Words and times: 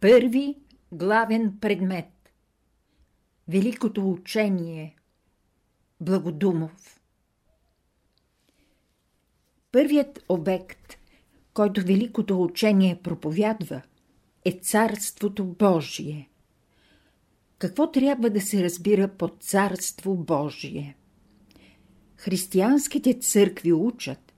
Първи 0.00 0.56
главен 0.92 1.58
предмет 1.60 2.32
Великото 3.48 4.10
учение 4.10 4.96
Благодумов 6.00 7.00
Първият 9.72 10.24
обект, 10.28 10.94
който 11.54 11.80
Великото 11.80 12.42
учение 12.42 13.00
проповядва, 13.02 13.82
е 14.44 14.52
Царството 14.52 15.44
Божие. 15.44 16.30
Какво 17.58 17.90
трябва 17.90 18.30
да 18.30 18.40
се 18.40 18.64
разбира 18.64 19.08
под 19.08 19.42
Царство 19.42 20.16
Божие? 20.16 20.96
Християнските 22.16 23.18
църкви 23.18 23.72
учат, 23.72 24.34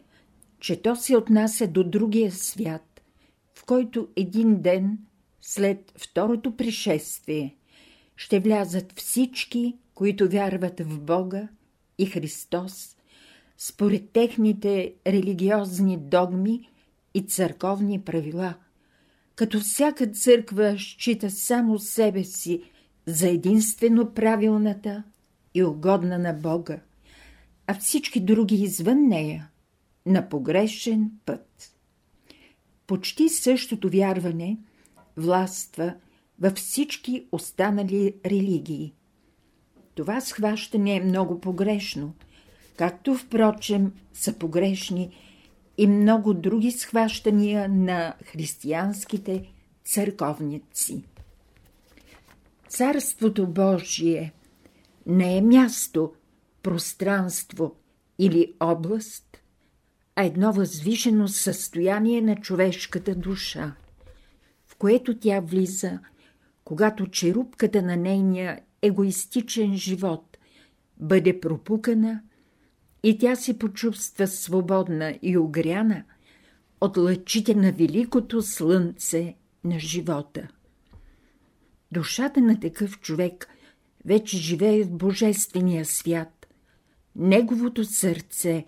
че 0.61 0.83
то 0.83 0.97
се 0.97 1.17
отнася 1.17 1.67
до 1.67 1.85
другия 1.85 2.33
свят, 2.33 3.03
в 3.55 3.65
който 3.65 4.09
един 4.17 4.63
ден– 4.63 4.99
след 5.41 5.93
второто 5.97 6.57
пришествие 6.57 7.57
ще 8.17 8.41
влязат 8.41 9.01
всички, 9.01 9.77
които 9.95 10.29
вярват 10.29 10.81
в 10.81 11.01
Бога 11.01 11.49
и 11.99 12.07
Христос, 12.07 12.97
според 13.59 14.11
техните 14.11 14.95
религиозни 15.07 15.97
догми 15.97 16.69
и 17.15 17.23
църковни 17.23 18.01
правила, 18.01 18.55
като 19.35 19.61
всяка 19.61 20.07
църква 20.07 20.77
счита 20.79 21.31
само 21.31 21.79
себе 21.79 22.25
си 22.25 22.63
за 23.07 23.29
единствено 23.29 24.15
правилната 24.15 25.03
и 25.55 25.65
угодна 25.65 26.19
на 26.19 26.33
Бога, 26.33 26.81
а 27.67 27.75
всички 27.75 28.21
други 28.21 28.55
извън 28.55 29.09
нея 29.09 29.51
на 30.07 30.29
погрешен 30.29 31.11
път. 31.27 31.77
Почти 32.87 33.29
същото 33.29 33.89
вярване– 33.89 34.59
властва 35.17 35.95
във 36.41 36.53
всички 36.53 37.27
останали 37.33 38.15
религии. 38.27 38.95
Това 39.95 40.21
схващане 40.21 40.97
е 40.97 41.01
много 41.01 41.41
погрешно, 41.41 42.15
както 42.77 43.15
впрочем 43.15 43.93
са 44.13 44.33
погрешни 44.39 45.17
и 45.79 45.87
много 45.87 46.35
други 46.35 46.71
схващания 46.71 47.69
на 47.69 48.15
християнските 48.25 49.53
църковници. 49.85 51.05
Царството 52.69 53.47
Божие 53.47 54.33
не 55.07 55.37
е 55.37 55.43
място, 55.43 56.13
пространство 56.63 57.77
или 58.19 58.55
област, 58.61 59.43
а 60.17 60.25
едно 60.25 60.53
възвишено 60.53 61.29
състояние 61.29 62.21
на 62.21 62.37
човешката 62.37 63.15
душа– 63.15 63.75
което 64.81 65.19
тя 65.19 65.41
влиза, 65.41 65.99
когато 66.65 67.07
черупката 67.07 67.83
на 67.83 67.97
нейния 67.97 68.61
егоистичен 68.83 69.77
живот 69.77 70.39
бъде 70.97 71.41
пропукана 71.41 72.21
и 73.03 73.19
тя 73.19 73.37
се 73.37 73.59
почувства 73.59 74.27
свободна 74.27 75.19
и 75.23 75.39
огряна 75.39 76.05
от 76.81 76.97
лъчите 76.97 77.55
на 77.55 77.73
великото 77.73 78.43
слънце 78.43 79.35
на 79.65 79.79
живота. 79.79 80.49
Душата 81.93 82.41
на 82.41 82.61
такъв 82.61 83.01
човек 83.01 83.49
вече 84.05 84.37
живее 84.37 84.85
в 84.85 84.91
Божествения 84.91 85.85
свят. 85.85 86.47
Неговото 87.17 87.85
сърце 87.85 88.65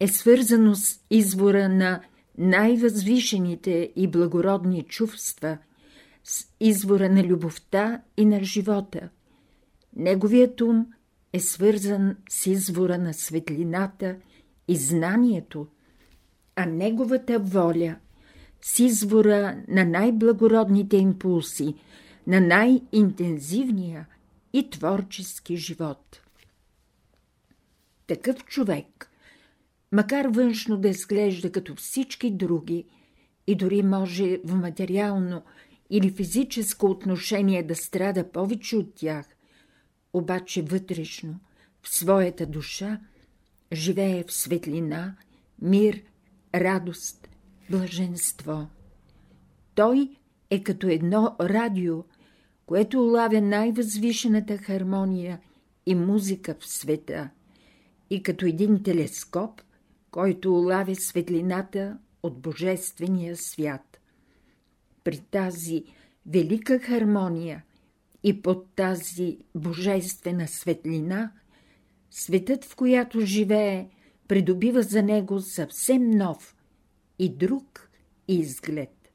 е 0.00 0.08
свързано 0.08 0.74
с 0.74 1.00
извора 1.10 1.68
на 1.68 2.00
най-възвишените 2.38 3.92
и 3.96 4.08
благородни 4.08 4.82
чувства 4.82 5.58
с 6.24 6.46
извора 6.60 7.08
на 7.08 7.24
любовта 7.24 8.02
и 8.16 8.24
на 8.24 8.44
живота. 8.44 9.08
Неговият 9.96 10.60
ум 10.60 10.86
е 11.32 11.40
свързан 11.40 12.16
с 12.28 12.46
извора 12.46 12.98
на 12.98 13.14
светлината 13.14 14.16
и 14.68 14.76
знанието, 14.76 15.66
а 16.56 16.66
неговата 16.66 17.38
воля 17.38 17.96
с 18.62 18.78
извора 18.78 19.62
на 19.68 19.84
най-благородните 19.84 20.96
импулси, 20.96 21.74
на 22.26 22.40
най-интензивния 22.40 24.06
и 24.52 24.70
творчески 24.70 25.56
живот. 25.56 26.20
Такъв 28.06 28.44
човек– 28.44 29.10
макар 29.94 30.26
външно 30.26 30.76
да 30.76 30.88
изглежда 30.88 31.52
като 31.52 31.74
всички 31.74 32.30
други 32.30 32.84
и 33.46 33.54
дори 33.54 33.82
може 33.82 34.40
в 34.44 34.54
материално 34.54 35.42
или 35.90 36.10
физическо 36.10 36.86
отношение 36.86 37.62
да 37.62 37.76
страда 37.76 38.32
повече 38.32 38.76
от 38.76 38.94
тях, 38.94 39.26
обаче 40.12 40.62
вътрешно, 40.62 41.40
в 41.82 41.94
своята 41.94 42.46
душа, 42.46 43.00
живее 43.72 44.24
в 44.24 44.32
светлина, 44.32 45.16
мир, 45.62 46.02
радост, 46.54 47.28
блаженство. 47.70 48.68
Той 49.74 50.16
е 50.50 50.62
като 50.62 50.86
едно 50.86 51.36
радио, 51.40 52.04
което 52.66 53.02
улавя 53.02 53.40
най-възвишената 53.40 54.58
хармония 54.58 55.40
и 55.86 55.94
музика 55.94 56.56
в 56.60 56.68
света, 56.68 57.30
и 58.10 58.22
като 58.22 58.46
един 58.46 58.82
телескоп– 58.82 59.60
който 60.14 60.54
улавя 60.54 60.94
светлината 60.94 61.98
от 62.22 62.40
Божествения 62.40 63.36
свят. 63.36 64.00
При 65.04 65.18
тази 65.18 65.84
велика 66.26 66.78
хармония 66.78 67.64
и 68.22 68.42
под 68.42 68.66
тази 68.76 69.38
божествена 69.54 70.48
светлина, 70.48 71.32
светът, 72.10 72.64
в 72.64 72.76
която 72.76 73.20
живее, 73.20 73.88
придобива 74.28 74.82
за 74.82 75.02
него 75.02 75.40
съвсем 75.40 76.10
нов 76.10 76.56
и 77.18 77.36
друг 77.36 77.90
изглед. 78.28 79.12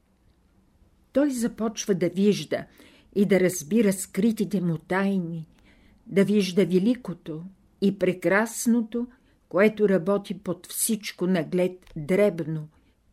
Той 1.12 1.32
започва 1.32 1.96
да 1.96 2.10
вижда 2.10 2.66
и 3.16 3.26
да 3.26 3.40
разбира 3.40 3.94
скритите 3.94 4.62
му 4.62 4.78
тайни, 4.78 5.48
да 6.08 6.24
вижда 6.24 6.66
великото 6.66 7.44
и 7.82 8.00
прекрасното– 8.00 9.08
което 9.50 9.90
работи 9.90 10.40
под 10.40 10.68
всичко 10.68 11.28
наглед 11.28 11.86
дребно 11.96 12.68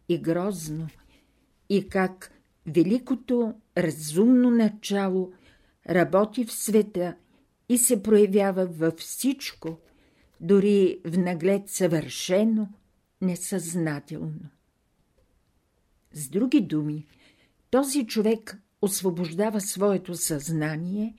и 0.08 0.18
грозно, 0.18 0.88
и 1.68 1.88
как 1.88 2.32
великото 2.66 3.54
разумно 3.78 4.50
начало 4.50 5.32
работи 5.90 6.44
в 6.44 6.52
света 6.52 7.16
и 7.68 7.78
се 7.78 8.02
проявява 8.02 8.66
във 8.66 8.94
всичко, 8.94 9.78
дори 10.40 11.00
в 11.04 11.18
наглед 11.18 11.68
съвършено, 11.68 12.68
несъзнателно. 13.22 14.50
С 16.12 16.28
други 16.28 16.60
думи, 16.60 17.06
този 17.70 18.06
човек 18.06 18.58
освобождава 18.82 19.60
своето 19.60 20.14
съзнание 20.14 21.14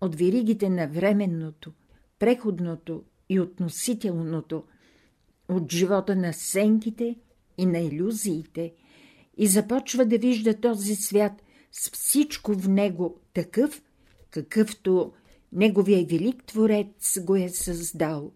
от 0.00 0.14
веригите 0.14 0.70
на 0.70 0.88
временното, 0.88 1.72
преходното 2.18 3.04
и 3.30 3.40
относителното, 3.40 4.64
от 5.48 5.72
живота 5.72 6.16
на 6.16 6.32
сенките 6.32 7.16
и 7.58 7.66
на 7.66 7.78
иллюзиите 7.78 8.74
и 9.36 9.46
започва 9.46 10.06
да 10.06 10.18
вижда 10.18 10.60
този 10.60 10.96
свят 10.96 11.32
с 11.72 11.90
всичко 11.90 12.54
в 12.54 12.68
него 12.68 13.20
такъв, 13.34 13.82
какъвто 14.30 15.12
неговия 15.52 16.06
велик 16.06 16.44
творец 16.44 17.20
го 17.20 17.36
е 17.36 17.48
създал, 17.48 18.32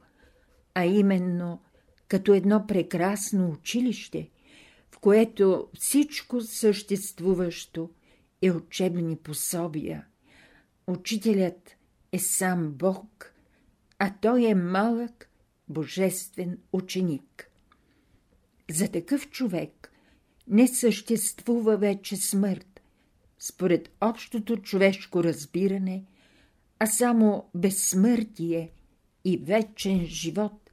а 0.75 0.85
именно 0.85 1.63
като 2.09 2.35
едно 2.35 2.67
прекрасно 2.67 3.51
училище, 3.51 4.31
в 4.91 4.99
което 4.99 5.69
всичко 5.79 6.41
съществуващо 6.41 7.91
е 8.43 8.51
учебни 8.51 9.17
пособия. 9.17 10.07
Учителят 10.87 11.77
е 12.13 12.19
сам 12.19 12.73
Бог– 12.73 13.31
а 13.99 14.15
той 14.21 14.45
е 14.45 14.55
малък, 14.55 15.31
божествен 15.69 16.59
ученик. 16.73 17.51
За 18.71 18.89
такъв 18.89 19.31
човек 19.31 19.93
не 20.49 20.69
съществува 20.69 21.77
вече 21.77 22.17
смърт, 22.17 22.83
според 23.39 23.91
общото 24.01 24.57
човешко 24.57 25.25
разбиране, 25.25 26.05
а 26.79 26.87
само 26.87 27.45
безсмъртие 27.55 28.71
и 29.25 29.37
вечен 29.37 30.07
живот, 30.07 30.71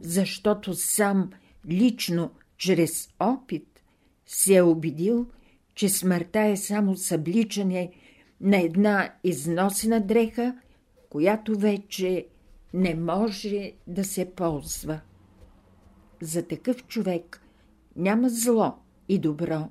защото 0.00 0.74
сам 0.74 1.30
лично, 1.68 2.30
чрез 2.56 3.08
опит, 3.20 3.82
се 4.26 4.56
е 4.56 4.62
убедил, 4.62 5.26
че 5.74 5.88
смъртта 5.88 6.40
е 6.40 6.56
само 6.56 6.96
събличане 6.96 7.92
на 8.40 8.62
една 8.62 9.14
износена 9.24 10.00
дреха, 10.00 10.58
която 11.10 11.58
вече 11.58 12.26
не 12.74 12.94
може 12.94 13.72
да 13.86 14.04
се 14.04 14.34
ползва. 14.34 15.00
За 16.22 16.46
такъв 16.46 16.86
човек 16.86 17.42
няма 17.96 18.28
зло 18.28 18.74
и 19.08 19.18
добро, 19.18 19.68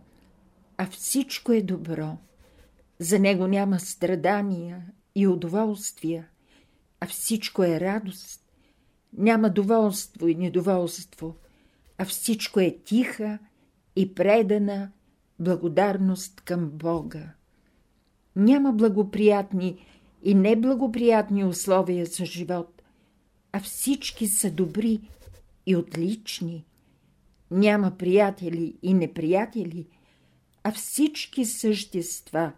а 0.77 0.85
всичко 0.85 1.51
е 1.51 1.61
добро, 1.61 2.17
За 2.99 3.19
него 3.19 3.47
няма 3.47 3.79
страдания 3.79 4.85
и 5.15 5.27
удоволствия, 5.27 6.27
а 6.99 7.07
всичко 7.07 7.63
е 7.63 7.79
радост. 7.79 8.41
Няма 9.13 9.49
доволство 9.49 10.27
и 10.27 10.35
недоволство, 10.35 11.35
а 11.97 12.05
всичко 12.05 12.59
е 12.59 12.77
тиха 12.85 13.39
и 13.95 14.13
предана 14.15 14.91
благодарност 15.39 16.41
към 16.41 16.69
Бога. 16.69 17.33
Няма 18.35 18.71
благоприятни 18.71 19.85
и 20.23 20.35
неблагоприятни 20.35 21.45
условия 21.45 22.05
за 22.05 22.25
живот, 22.25 22.76
а 23.57 23.59
всички 23.59 24.27
са 24.27 24.51
добри 24.51 25.00
и 25.65 25.75
отлични. 25.75 26.65
Няма 27.51 27.98
приятели 27.98 28.77
и 28.83 28.94
неприятели, 28.94 29.88
а 30.63 30.71
всички 30.71 31.45
същества 31.45 32.51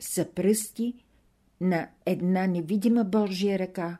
са 0.00 0.28
пръсти 0.34 0.94
на 1.60 1.88
една 2.06 2.46
невидима 2.46 3.04
Божия 3.04 3.58
ръка, 3.58 3.98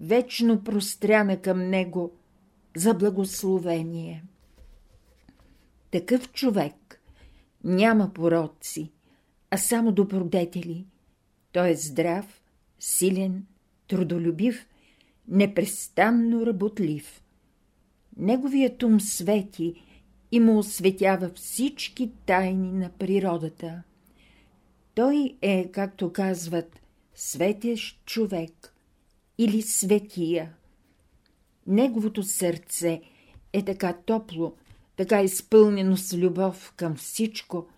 вечно 0.00 0.64
простряна 0.64 1.42
към 1.42 1.58
него 1.70 2.12
за 2.76 2.94
благословение. 2.94 4.24
Такъв 5.90 6.32
човек 6.32 7.00
няма 7.64 8.12
пороци, 8.14 8.92
а 9.50 9.58
само 9.58 9.92
добродетели. 9.92 10.86
Той 11.52 11.70
е 11.70 11.76
здрав, 11.76 12.42
силен, 12.78 13.46
трудолюбив, 13.88 14.66
непрестанно 15.28 16.46
работлив. 16.46 17.22
Неговият 18.16 18.82
ум 18.82 19.00
свети 19.00 19.82
и 20.32 20.40
му 20.40 20.58
осветява 20.58 21.30
всички 21.34 22.10
тайни 22.26 22.72
на 22.72 22.90
природата. 22.98 23.82
Той 24.94 25.36
е, 25.42 25.70
както 25.72 26.12
казват, 26.12 26.80
светещ 27.14 28.04
човек 28.06 28.74
или 29.38 29.62
светия. 29.62 30.54
Неговото 31.66 32.22
сърце 32.22 33.02
е 33.52 33.64
така 33.64 33.92
топло, 34.06 34.54
така 34.96 35.22
изпълнено 35.22 35.96
с 35.96 36.16
любов 36.16 36.72
към 36.76 36.96
всичко, 36.96 37.68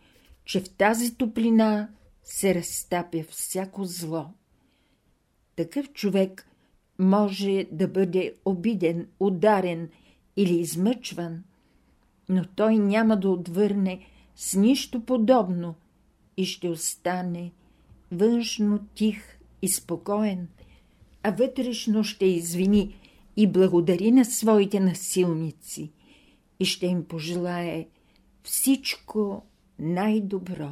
че 0.44 0.60
в 0.60 0.70
тази 0.70 1.14
топлина 1.14 1.88
се 2.24 2.54
разтапя 2.54 3.24
всяко 3.30 3.84
зло. 3.84 4.26
Такъв 5.56 5.92
човек 5.92 6.47
може 6.98 7.66
да 7.72 7.88
бъде 7.88 8.34
обиден, 8.44 9.06
ударен 9.20 9.88
или 10.36 10.60
измъчван, 10.60 11.44
но 12.28 12.44
той 12.56 12.78
няма 12.78 13.20
да 13.20 13.30
отвърне 13.30 14.00
с 14.36 14.54
нищо 14.54 15.00
подобно 15.00 15.74
и 16.36 16.44
ще 16.44 16.68
остане 16.68 17.52
външно 18.12 18.78
тих 18.94 19.38
и 19.62 19.68
спокоен, 19.68 20.48
а 21.22 21.30
вътрешно 21.30 22.04
ще 22.04 22.26
извини 22.26 22.96
и 23.36 23.46
благодари 23.46 24.10
на 24.10 24.24
своите 24.24 24.80
насилници 24.80 25.92
и 26.60 26.64
ще 26.64 26.86
им 26.86 27.04
пожелае 27.04 27.86
всичко 28.42 29.42
най-добро. 29.78 30.70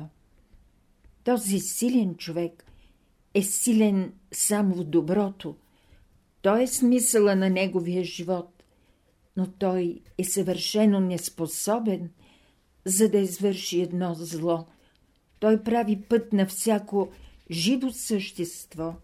Този 1.24 1.58
силен 1.58 2.14
човек 2.14 2.64
е 3.34 3.42
силен 3.42 4.12
само 4.32 4.74
в 4.74 4.84
доброто. 4.84 5.56
Той 6.46 6.62
е 6.62 6.66
смисъла 6.66 7.36
на 7.36 7.50
неговия 7.50 8.04
живот, 8.04 8.62
но 9.36 9.46
той 9.46 10.00
е 10.18 10.24
съвършено 10.24 11.00
неспособен, 11.00 12.10
за 12.84 13.08
да 13.08 13.18
извърши 13.18 13.80
едно 13.80 14.14
зло. 14.14 14.66
Той 15.40 15.62
прави 15.62 16.02
път 16.08 16.32
на 16.32 16.46
всяко 16.46 17.08
живо 17.50 17.90
същество 17.90 18.94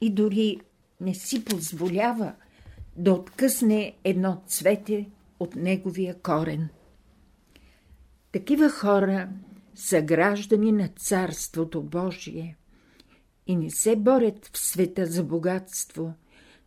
и 0.00 0.10
дори 0.10 0.60
не 1.00 1.14
си 1.14 1.44
позволява 1.44 2.34
да 2.96 3.12
откъсне 3.12 3.96
едно 4.04 4.42
цвете 4.46 5.08
от 5.40 5.56
неговия 5.56 6.22
корен. 6.22 6.68
Такива 8.32 8.70
хора 8.70 9.28
са 9.74 10.02
граждани 10.02 10.72
на 10.72 10.88
Царството 10.88 11.82
Божие 11.82 12.56
и 13.46 13.56
не 13.56 13.70
се 13.70 13.96
борят 13.96 14.50
в 14.52 14.58
света 14.58 15.06
за 15.06 15.24
богатство, 15.24 16.14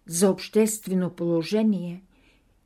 за 0.09 0.29
обществено 0.29 1.09
положение 1.09 2.03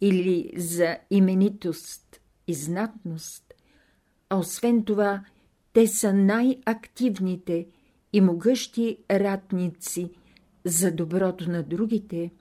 или 0.01 0.51
за 0.57 0.97
именитост 1.11 2.21
и 2.47 2.53
знатност, 2.53 3.53
а 4.29 4.37
освен 4.37 4.83
това 4.83 5.25
те 5.73 5.87
са 5.87 6.13
най-активните 6.13 7.67
и 8.13 8.21
могъщи 8.21 8.97
ратници 9.11 10.09
за 10.65 10.91
доброто 10.91 11.51
на 11.51 11.63
другите 11.63 12.31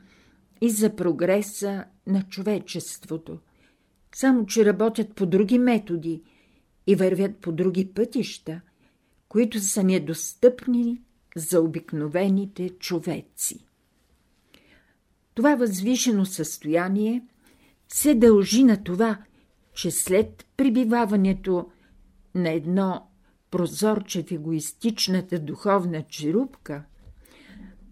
и 0.60 0.70
за 0.70 0.96
прогреса 0.96 1.84
на 2.06 2.22
човечеството, 2.22 3.38
само 4.14 4.46
че 4.46 4.64
работят 4.64 5.14
по 5.14 5.26
други 5.26 5.58
методи 5.58 6.22
и 6.86 6.94
вървят 6.94 7.36
по 7.36 7.52
други 7.52 7.88
пътища, 7.94 8.60
които 9.28 9.60
са 9.60 9.84
недостъпни 9.84 11.02
за 11.36 11.60
обикновените 11.60 12.70
човеци. 12.70 13.71
Това 15.34 15.54
възвишено 15.54 16.24
състояние 16.24 17.22
се 17.88 18.14
дължи 18.14 18.64
на 18.64 18.84
това, 18.84 19.18
че 19.74 19.90
след 19.90 20.46
прибиваването 20.56 21.70
на 22.34 22.50
едно 22.50 23.06
прозорче 23.50 24.22
в 24.22 24.32
егоистичната 24.32 25.38
духовна 25.38 26.02
черупка, 26.02 26.84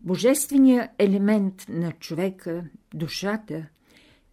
божественият 0.03 0.91
елемент 0.99 1.67
на 1.69 1.93
човека, 1.93 2.65
душата, 2.95 3.67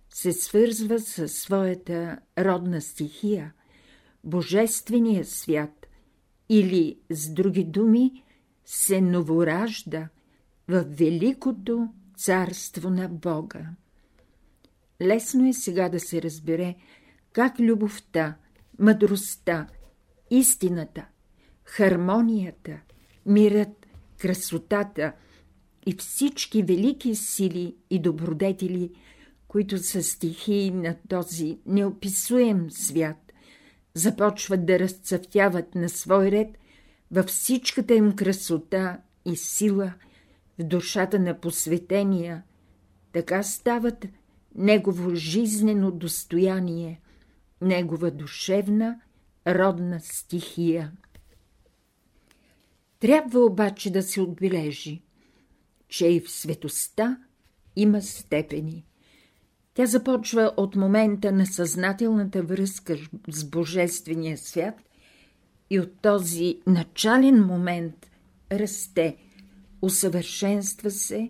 се 0.09 0.33
свързва 0.33 0.99
със 0.99 1.33
своята 1.33 2.19
родна 2.39 2.81
стихия, 2.81 3.53
божествения 4.23 5.25
свят, 5.25 5.87
или, 6.49 6.99
с 7.09 7.29
други 7.33 7.63
думи, 7.63 8.23
се 8.65 9.01
новоражда 9.01 10.07
в 10.67 10.85
великото 10.87 11.87
царство 12.17 12.89
на 12.89 13.09
Бога. 13.09 13.69
Лесно 15.01 15.47
е 15.47 15.53
сега 15.53 15.89
да 15.89 15.99
се 15.99 16.21
разбере 16.21 16.75
как 17.33 17.59
любовта, 17.59 18.35
мъдростта, 18.79 19.67
истината, 20.29 21.05
хармонията, 21.63 22.79
мирът, 23.25 23.87
красотата 24.17 25.13
и 25.85 25.95
всички 25.95 26.63
велики 26.63 27.15
сили 27.15 27.75
и 27.89 27.99
добродетели, 27.99 28.91
които 29.47 29.77
са 29.77 30.03
стихии 30.03 30.71
на 30.71 30.95
този 31.09 31.59
неописуем 31.65 32.71
свят, 32.71 33.33
започват 33.93 34.65
да 34.65 34.79
разцъфтяват 34.79 35.75
на 35.75 35.89
свой 35.89 36.31
ред 36.31 36.57
във 37.11 37.25
всичката 37.25 37.93
им 37.93 38.15
красота 38.15 38.97
и 39.25 39.35
сила 39.35 39.93
в 40.59 40.63
душата 40.63 41.19
на 41.19 41.39
посветения, 41.39 42.43
така 43.13 43.43
стават 43.43 44.05
негово 44.55 45.15
жизнено 45.15 45.91
достояние, 45.91 47.01
негова 47.61 48.11
душевна, 48.11 49.01
родна 49.47 49.99
стихия. 49.99 50.91
Трябва 52.99 53.39
обаче 53.39 53.91
да 53.91 54.03
се 54.03 54.21
отбележи, 54.21 55.01
че 55.87 56.07
и 56.07 56.19
в 56.19 56.31
светостта 56.31 57.17
има 57.75 58.01
степени. 58.01 58.85
Тя 59.73 59.85
започва 59.85 60.53
от 60.57 60.75
момента 60.75 61.31
на 61.31 61.45
съзнателната 61.45 62.43
връзка 62.43 62.97
с 63.29 63.45
Божествения 63.45 64.37
свят 64.37 64.75
и 65.69 65.79
от 65.79 66.01
този 66.01 66.59
начален 66.67 67.45
момент 67.45 68.11
расте, 68.51 69.17
усъвършенства 69.81 70.91
се 70.91 71.29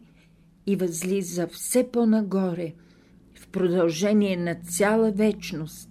и 0.67 0.75
възлиза 0.75 1.47
все 1.47 1.91
по-нагоре– 1.91 2.73
в 3.39 3.47
продължение 3.47 4.37
на 4.37 4.55
цяла 4.55 5.11
вечност 5.11 5.89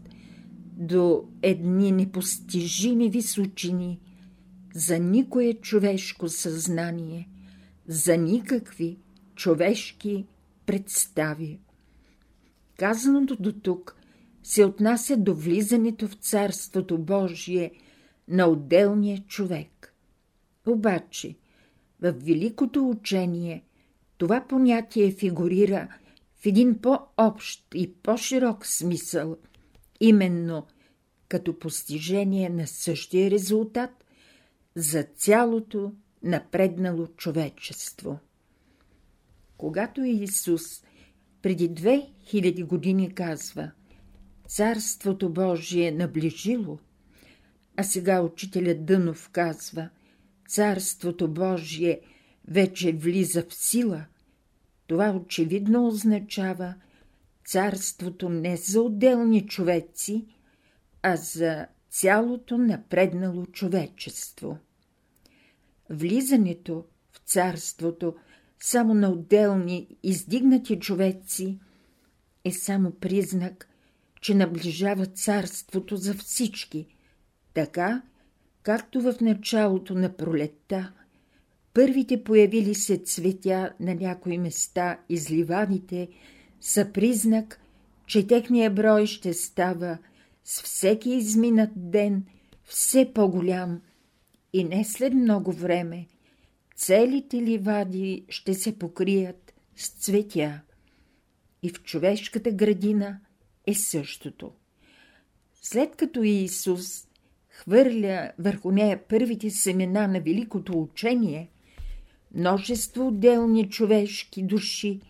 до 0.72 1.24
едни 1.42 1.92
непостижими 1.92 3.10
височини 3.10 4.00
за 4.74 4.98
никое 4.98 5.54
човешко 5.54 6.28
съзнание, 6.28 7.28
за 7.88 8.16
никакви 8.16 8.98
човешки 9.34 10.26
представи. 10.66 11.60
Казаното 12.78 13.36
до 13.36 13.52
тук 13.52 13.96
се 14.42 14.64
отнася 14.64 15.16
до 15.16 15.34
влизането 15.34 16.08
в 16.08 16.14
Царството 16.14 16.98
Божие 16.98 17.72
на 18.28 18.46
отделния 18.46 19.24
човек. 19.26 19.94
Обаче, 20.66 21.34
в 22.00 22.12
великото 22.12 22.88
учение 22.88 23.64
това 24.18 24.44
понятие 24.48 25.10
фигурира– 25.10 25.88
в 26.36 26.46
един 26.46 26.80
по-общ 26.80 27.66
и 27.74 27.94
по-широк 27.94 28.66
смисъл, 28.66 29.36
именно 30.00 30.66
като 31.28 31.58
постижение 31.58 32.48
на 32.48 32.66
същия 32.66 33.30
резултат, 33.30 33.90
за 34.74 35.02
цялото 35.02 35.92
напреднало 36.22 37.06
човечество. 37.06 38.18
Когато 39.56 40.04
Исус 40.04 40.62
преди 41.42 41.68
две 41.68 42.10
хиляди 42.24 42.62
години 42.62 43.14
казва 43.14 43.70
Царството 44.48 45.28
Божие 45.28 45.90
наближило, 45.90 46.78
а 47.76 47.82
сега 47.82 48.20
учителят 48.20 48.86
Дънов 48.86 49.30
казва 49.32 49.88
Царството 50.48 51.28
Божие 51.28 52.00
вече 52.48 52.92
влиза 52.92 53.44
в 53.48 53.54
сила, 53.54 54.04
това 54.86 55.10
очевидно 55.10 55.86
означава 55.86 56.74
царството 57.44 58.28
не 58.28 58.56
за 58.56 58.82
отделни 58.82 59.46
човеци, 59.46 60.26
а 61.02 61.16
за 61.16 61.66
цялото 61.90 62.58
напреднало 62.58 63.46
човечество. 63.46 64.58
Влизането 65.90 66.84
в 67.12 67.18
царството 67.24 68.16
само 68.60 68.94
на 68.94 69.10
отделни 69.10 69.96
издигнати 70.02 70.78
човеци 70.78 71.58
е 72.44 72.52
само 72.52 72.90
признак, 72.90 73.68
че 74.20 74.34
наближава 74.34 75.06
царството 75.06 75.96
за 75.96 76.14
всички, 76.14 76.86
така, 77.54 78.02
както 78.66 79.00
в 79.00 79.14
началото 79.20 79.94
на 79.94 80.16
пролетта, 80.16 80.92
първите 81.74 82.24
появили 82.24 82.74
се 82.74 82.98
цветя 82.98 83.72
на 83.80 83.94
някои 83.94 84.38
места 84.38 85.00
изливаните 85.08 86.08
са 86.60 86.92
признак, 86.92 87.60
че 88.06 88.26
техния 88.26 88.70
брой 88.70 89.06
ще 89.06 89.34
става 89.34 89.98
с 90.44 90.62
всеки 90.62 91.10
изминат 91.10 91.90
ден 91.90 92.24
все 92.64 93.12
по-голям 93.14 93.80
и 94.52 94.64
не 94.64 94.84
след 94.84 95.14
много 95.14 95.52
време 95.52 96.06
целите 96.76 97.36
ливади 97.36 98.24
ще 98.28 98.54
се 98.54 98.78
покрият 98.78 99.54
с 99.76 99.88
цветя. 99.88 100.60
И 101.62 101.70
в 101.70 101.82
човешката 101.82 102.50
градина 102.50 103.20
е 103.66 103.74
същото. 103.74 104.52
След 105.62 105.96
като 105.96 106.22
Иисус 106.22 107.06
хвърля 107.56 108.32
върху 108.38 108.70
нея 108.70 109.08
първите 109.08 109.50
семена 109.50 110.06
на 110.08 110.20
великото 110.20 110.80
учение, 110.82 111.50
множество 112.34 113.06
отделни 113.06 113.70
човешки 113.70 114.42
души 114.42 115.00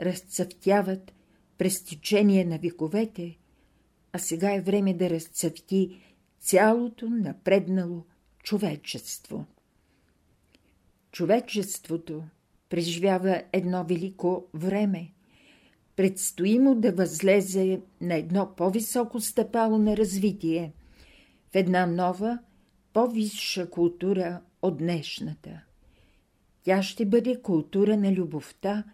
разцъфтяват 0.00 1.12
през 1.58 1.84
течение 1.84 2.44
на 2.44 2.58
вековете, 2.58 3.38
а 4.12 4.18
сега 4.18 4.54
е 4.54 4.60
време 4.60 4.94
да 4.94 5.10
разцъфти 5.10 6.00
цялото 6.40 7.08
напреднало 7.10 8.04
човечество. 8.42 9.46
Човечеството 11.12 12.22
преживява 12.68 13.42
едно 13.52 13.84
велико 13.84 14.44
време. 14.54 15.12
Предстои 15.96 16.58
му 16.58 16.74
да 16.74 16.92
възлезе 16.92 17.80
на 18.00 18.14
едно 18.14 18.54
по-високо 18.56 19.20
стъпало 19.20 19.78
на 19.78 19.96
развитие, 19.96 20.72
в 21.52 21.54
една 21.54 21.86
нова, 21.86 22.38
по-висша 22.92 23.70
култура 23.70 24.40
от 24.62 24.78
днешната. 24.78 25.60
Тя 26.62 26.82
ще 26.82 27.06
бъде 27.06 27.42
култура 27.42 27.96
на 27.96 28.12
любовта 28.12 28.84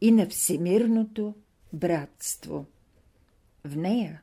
и 0.00 0.10
на 0.10 0.26
всемирното 0.28 1.34
братство. 1.72 2.66
В 3.64 3.76
нея 3.76 4.22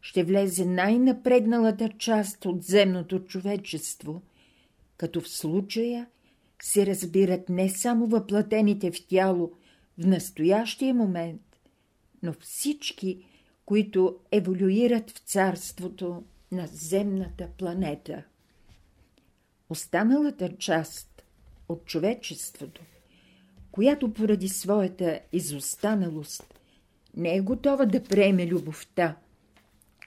ще 0.00 0.24
влезе 0.24 0.64
най-напредналата 0.64 1.88
част 1.98 2.46
от 2.46 2.62
земното 2.62 3.24
човечество, 3.24 4.22
като 4.96 5.20
в 5.20 5.28
случая 5.28 6.06
се 6.62 6.86
разбират 6.86 7.48
не 7.48 7.68
само 7.68 8.06
въплатените 8.06 8.90
в 8.90 9.06
тяло 9.06 9.52
в 9.98 10.06
настоящия 10.06 10.94
момент, 10.94 11.42
но 12.22 12.32
всички, 12.32 13.24
които 13.64 14.16
еволюират 14.32 15.10
в 15.10 15.18
царството 15.18 16.22
на 16.52 16.66
земната 16.66 17.48
планета. 17.58 18.24
Останалата 19.68 20.56
част 20.56 21.22
от 21.68 21.84
човечеството, 21.84 22.82
която 23.72 24.12
поради 24.12 24.48
своята 24.48 25.20
изостаналост 25.32 26.54
не 27.16 27.36
е 27.36 27.40
готова 27.40 27.86
да 27.86 28.04
приеме 28.04 28.46
любовта– 28.46 29.16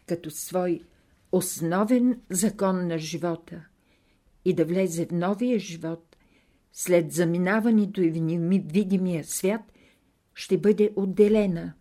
като 0.05 0.31
свой 0.31 0.81
основен 1.31 2.21
закон 2.29 2.87
на 2.87 2.97
живота 2.97 3.65
и 4.45 4.53
да 4.53 4.65
влезе 4.65 5.05
в 5.05 5.11
новия 5.11 5.59
живот, 5.59 6.15
след 6.73 7.11
заминаването 7.11 8.01
и 8.01 8.11
в 8.11 8.21
невидимия 8.21 9.23
свят, 9.23 9.61
ще 10.33 10.57
бъде 10.57 10.93
отделена, 10.95 11.73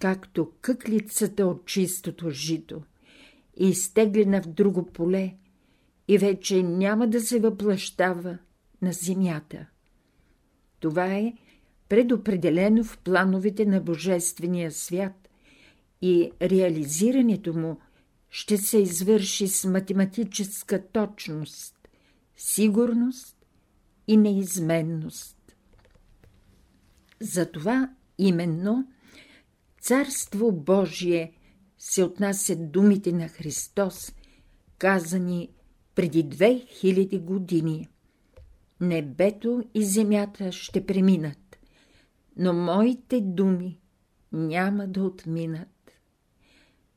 както 0.00 0.52
къклицата 0.60 1.46
от 1.46 1.66
чистото 1.66 2.30
жито, 2.30 2.82
и 3.56 3.68
изтеглена 3.68 4.42
в 4.42 4.46
друго 4.46 4.86
поле, 4.86 5.34
и 6.08 6.18
вече 6.18 6.62
няма 6.62 7.06
да 7.06 7.20
се 7.20 7.40
въплащава 7.40 8.38
на 8.82 8.92
земята. 8.92 9.66
Това 10.80 11.14
е 11.14 11.34
предопределено 11.88 12.84
в 12.84 12.98
плановете 12.98 13.64
на 13.64 13.80
Божествения 13.80 14.72
свят, 14.72 15.28
и 16.02 16.32
реализирането 16.42 17.54
му 17.54 17.76
ще 18.30 18.56
се 18.56 18.78
извърши 18.78 19.48
с 19.48 19.68
математическа 19.68 20.86
точност, 20.86 21.88
сигурност 22.36 23.46
и 24.08 24.16
неизменност. 24.16 25.56
Затова 27.20 27.90
именно 28.18 28.88
Царство 29.80 30.52
Божие 30.52 31.32
се 31.88 32.04
отнасят 32.04 32.72
думите 32.72 33.12
на 33.12 33.28
Христос, 33.28 34.12
казани 34.78 35.50
преди 35.94 36.22
две 36.22 36.66
хиляди 36.68 37.18
години. 37.18 37.88
Небето 38.80 39.64
и 39.74 39.84
земята 39.84 40.52
ще 40.52 40.86
преминат, 40.86 41.58
но 42.36 42.52
моите 42.52 43.20
думи 43.20 43.80
няма 44.32 44.86
да 44.86 45.02
отминат 45.02 45.92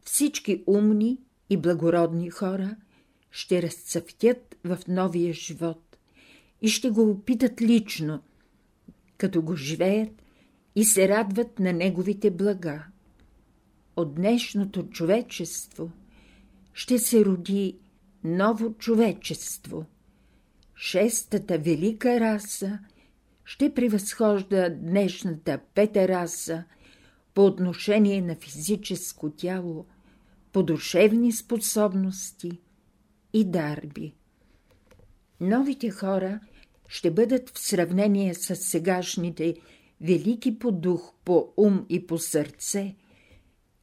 всички 0.04 0.64
умни 0.68 1.18
и 1.50 1.58
благородни 1.58 2.30
хора 2.30 2.76
ще 3.32 3.62
разцъфтят 3.62 4.56
в 4.64 4.78
новия 4.88 5.34
живот 5.34 5.98
и 6.62 6.70
ще 6.70 6.90
го 6.90 7.10
опитат 7.10 7.62
лично, 7.62 8.24
като 9.18 9.42
го 9.42 9.56
живеят 9.56 10.22
и 10.76 10.86
се 10.86 11.10
радват 11.10 11.60
на 11.60 11.74
неговите 11.74 12.32
блага. 12.32 12.86
От 14.00 14.16
днешното 14.16 14.84
човечество 14.90 15.92
ще 16.74 17.00
се 17.00 17.26
роди 17.26 17.78
ново 18.24 18.74
човечество. 18.74 19.86
Шестата 20.76 21.58
велика 21.58 22.20
раса 22.20 22.80
ще 23.46 23.74
превъзхожда 23.74 24.70
днешната 24.70 25.60
пета 25.76 26.08
раса 26.08 26.64
по 27.34 27.46
отношение 27.46 28.22
на 28.22 28.36
физическо 28.36 29.30
тяло– 29.30 29.86
по 30.52 30.64
душевни 30.64 31.32
способности 31.32 32.62
и 33.34 33.46
дарби. 33.46 34.16
Новите 35.42 35.92
хора 35.92 36.40
ще 36.88 37.12
бъдат 37.12 37.50
в 37.50 37.60
сравнение 37.60 38.34
с 38.34 38.56
сегашните 38.56 39.56
велики 40.02 40.60
по 40.60 40.72
дух, 40.72 41.14
по 41.26 41.54
ум 41.58 41.86
и 41.90 42.08
по 42.08 42.18
сърце, 42.18 42.96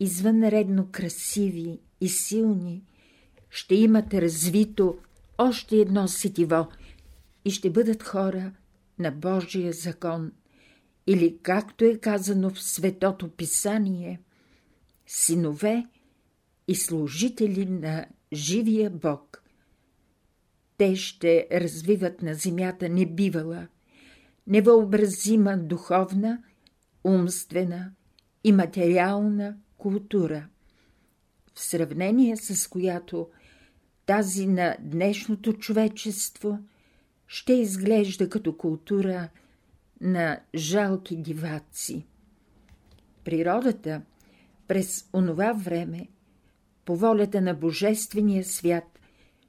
извънредно 0.01 0.89
красиви 0.93 1.81
и 2.01 2.09
силни, 2.09 2.85
ще 3.51 3.75
имат 3.75 4.15
развито 4.15 4.99
още 5.39 5.77
едно 5.77 6.09
сетиво 6.09 6.69
и 7.45 7.51
ще 7.51 7.71
бъдат 7.71 8.03
хора 8.03 8.53
на 8.99 9.11
Божия 9.11 9.73
закон, 9.73 10.33
или 11.07 11.39
както 11.43 11.85
е 11.85 11.97
казано 11.97 12.51
в 12.51 12.63
Светото 12.63 13.29
Писание, 13.29 14.21
синове 15.07 15.87
и 16.69 16.75
служители 16.75 17.67
на 17.67 18.07
живия 18.33 18.91
Бог. 18.91 19.43
Те 20.79 20.97
ще 20.97 21.49
развиват 21.53 22.23
на 22.23 22.35
земята 22.35 22.89
небивала, 22.89 23.69
невъобразима 24.47 25.59
духовна, 25.59 26.43
умствена 27.05 27.91
и 28.45 28.53
материална 28.53 29.57
култура, 29.79 30.49
в 31.55 31.61
сравнение 31.61 32.37
с 32.37 32.69
която 32.69 33.29
тази 34.07 34.47
на 34.47 34.77
днешното 34.81 35.53
човечество 35.53 36.59
ще 37.27 37.53
изглежда 37.53 38.29
като 38.29 38.57
култура 38.57 39.29
на 40.01 40.41
жалки 40.55 41.17
диваци. 41.17 42.07
Природата 43.25 44.03
през 44.69 45.09
онова 45.13 45.53
време 45.53 46.09
по 46.85 46.97
волята 46.97 47.41
на 47.41 47.55
Божествения 47.55 48.45
свят, 48.45 48.99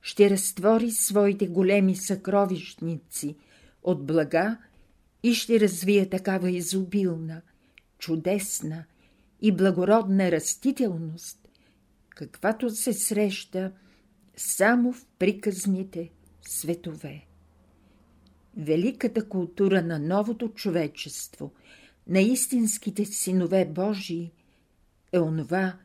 ще 0.02 0.30
разтвори 0.30 0.92
своите 0.92 1.48
големи 1.48 1.96
съкровищници 1.96 3.36
от 3.84 4.06
блага 4.06 4.58
и 5.24 5.34
ще 5.34 5.60
развие 5.60 6.10
такава 6.10 6.52
изобилна, 6.52 7.42
чудесна 8.00 8.86
и 9.42 9.52
благородна 9.52 10.32
растителност, 10.32 11.50
каквато 12.10 12.70
се 12.70 12.94
среща 12.94 13.72
само 14.38 14.94
в 14.94 15.06
приказните 15.20 16.12
светове. 16.42 17.26
Великата 18.58 19.30
култура 19.30 19.82
на 19.82 20.00
новото 20.00 20.50
човечество, 20.50 21.52
на 22.08 22.20
истинските 22.20 23.06
синове 23.06 23.66
Божии, 23.66 24.32
е 25.12 25.20
онова 25.20 25.78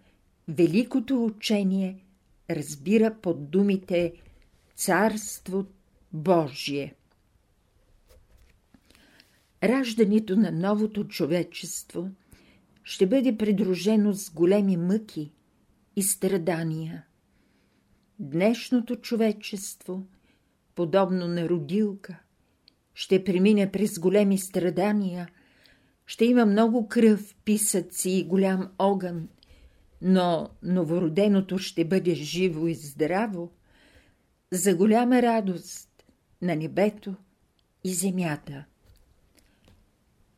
великото 0.48 1.24
учение, 1.24 2.04
разбира 2.50 3.14
под 3.14 3.50
думите 3.50 4.12
Царство 4.76 5.66
Божие. 6.12 6.94
Раждането 9.62 10.36
на 10.36 10.52
новото 10.52 11.08
човечество 11.08 12.10
ще 12.84 13.06
бъде 13.06 13.36
придружено 13.36 14.12
с 14.12 14.30
големи 14.30 14.76
мъки 14.76 15.32
и 15.96 16.02
страдания. 16.02 17.04
Днешното 18.18 18.96
човечество, 18.96 20.06
подобно 20.74 21.28
на 21.28 21.48
родилка, 21.48 22.18
ще 22.94 23.24
премине 23.24 23.72
през 23.72 23.98
големи 23.98 24.38
страдания, 24.38 25.28
ще 26.06 26.24
има 26.24 26.46
много 26.46 26.88
кръв, 26.88 27.34
писъци 27.44 28.10
и 28.10 28.24
голям 28.24 28.70
огън, 28.78 29.28
но 30.02 30.48
новороденото 30.62 31.58
ще 31.58 31.84
бъде 31.84 32.14
живо 32.14 32.66
и 32.66 32.74
здраво, 32.74 33.52
за 34.50 34.74
голяма 34.74 35.22
радост 35.22 36.04
на 36.42 36.56
небето 36.56 37.14
и 37.84 37.94
земята. 37.94 38.64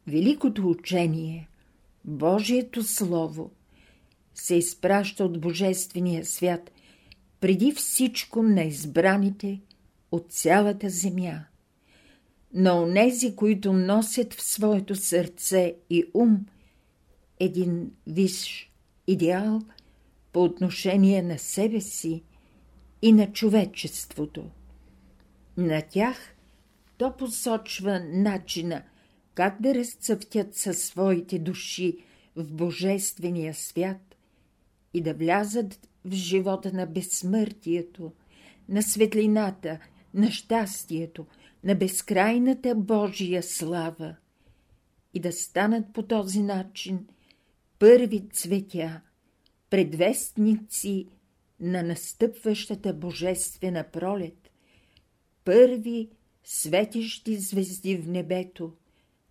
Великото 0.07 0.69
учение, 0.69 1.49
Божието 2.05 2.83
Слово, 2.83 3.51
се 4.35 4.55
изпраща 4.55 5.25
от 5.25 5.41
Божествения 5.41 6.25
свят 6.25 6.71
преди 7.41 7.73
всичко 7.73 8.43
на 8.43 8.63
избраните 8.63 9.61
от 10.13 10.33
цялата 10.33 10.91
земя, 10.91 11.45
на 12.55 12.83
онези, 12.83 13.37
които 13.37 13.73
носят 13.73 14.35
в 14.35 14.43
своето 14.43 14.97
сърце 14.97 15.75
и 15.91 16.05
ум 16.15 16.47
един 17.41 17.91
висш 18.07 18.71
идеал 19.07 19.63
по 20.33 20.45
отношение 20.45 21.23
на 21.23 21.39
себе 21.39 21.81
си 21.81 22.23
и 23.03 23.13
на 23.13 23.33
човечеството. 23.33 24.45
На 25.57 25.83
тях 25.83 26.35
то 26.99 27.17
посочва 27.17 28.01
начина 28.01 28.83
как 29.35 29.61
да 29.61 29.75
разцъфтят 29.75 30.55
със 30.55 30.85
своите 30.85 31.39
души 31.39 31.97
в 32.37 32.53
Божествения 32.53 33.55
свят 33.55 34.17
и 34.95 35.01
да 35.01 35.15
влязат 35.15 35.89
в 36.05 36.13
живота 36.13 36.73
на 36.73 36.87
безсмъртието, 36.87 38.13
на 38.69 38.83
светлината, 38.83 39.79
на 40.15 40.31
щастието, 40.31 41.27
на 41.65 41.75
безкрайната 41.75 42.75
Божия 42.75 43.43
слава 43.43 44.17
и 45.15 45.21
да 45.21 45.33
станат 45.33 45.93
по 45.93 46.03
този 46.03 46.43
начин 46.43 47.07
първи 47.79 48.29
цветя, 48.33 49.01
предвестници 49.71 51.09
на 51.61 51.83
настъпващата 51.83 52.95
божествена 52.95 53.85
пролет, 53.93 54.51
първи 55.45 56.09
светещи 56.45 57.37
звезди 57.37 57.97
в 57.97 58.09
небето 58.09 58.73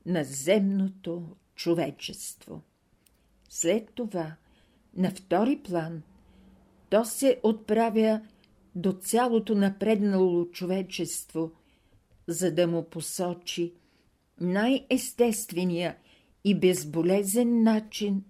на 0.06 0.24
земното 0.24 1.36
човечество. 1.56 2.62
След 3.50 3.90
това, 3.96 4.36
на 4.98 5.12
втори 5.12 5.60
план, 5.64 6.02
то 6.90 7.06
се 7.06 7.40
отправя 7.44 8.22
до 8.76 8.94
цялото 8.94 9.56
напреднало 9.56 10.46
човечество, 10.46 11.52
за 12.28 12.52
да 12.52 12.68
му 12.68 12.84
посочи 12.90 13.74
най-естествения 14.42 15.98
и 16.44 16.56
безболезен 16.56 17.64
начин 17.64 18.24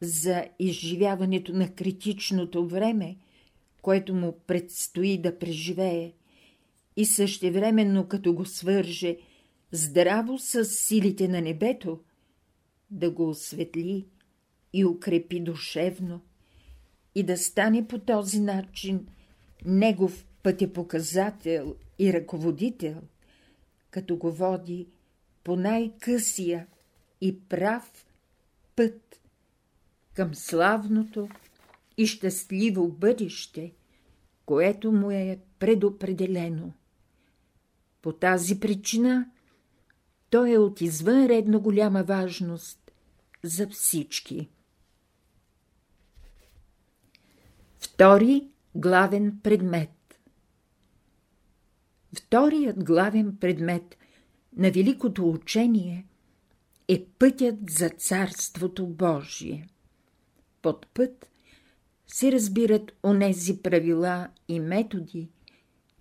за 0.00 0.44
изживяването 0.58 1.52
на 1.52 1.74
критичното 1.74 2.68
време, 2.68 3.16
което 3.82 4.14
му 4.14 4.38
предстои 4.46 5.18
да 5.18 5.38
преживее, 5.38 6.12
и 6.96 7.06
същевременно 7.06 8.08
като 8.08 8.34
го 8.34 8.44
свърже 8.44 9.16
здраво 9.72 10.38
с 10.38 10.64
силите 10.64 11.28
на 11.28 11.40
небето, 11.40 12.00
да 12.90 13.10
го 13.10 13.28
осветли 13.28 14.06
и 14.72 14.84
укрепи 14.84 15.40
душевно 15.40 16.20
и 17.14 17.22
да 17.22 17.38
стане 17.38 17.88
по 17.88 17.98
този 17.98 18.40
начин 18.40 19.06
негов 19.64 20.26
пътепоказател 20.42 21.76
и 21.98 22.12
ръководител, 22.12 23.02
като 23.90 24.16
го 24.16 24.32
води 24.32 24.88
по 25.44 25.56
най-късия 25.56 26.66
и 27.20 27.40
прав 27.40 28.06
път 28.76 29.20
към 30.14 30.34
славното 30.34 31.28
и 31.96 32.06
щастливо 32.06 32.88
бъдеще, 32.88 33.72
което 34.46 34.92
му 34.92 35.10
е 35.10 35.38
предопределено. 35.58 36.72
По 38.02 38.12
тази 38.12 38.60
причина 38.60 39.30
той 40.36 40.52
е 40.52 40.58
от 40.58 40.80
извънредно 40.80 41.60
голяма 41.60 42.02
важност 42.02 42.92
за 43.42 43.68
всички. 43.68 44.48
Втори 47.78 48.48
главен 48.74 49.40
предмет 49.42 50.20
Вторият 52.16 52.84
главен 52.84 53.36
предмет 53.40 53.96
на 54.56 54.70
великото 54.70 55.30
учение 55.30 56.06
е 56.88 57.04
пътят 57.18 57.56
за 57.70 57.88
Царството 57.88 58.86
Божие. 58.86 59.68
Под 60.62 60.86
път 60.86 61.30
се 62.06 62.32
разбират 62.32 62.92
онези 63.04 63.62
правила 63.62 64.28
и 64.48 64.60
методи, 64.60 65.28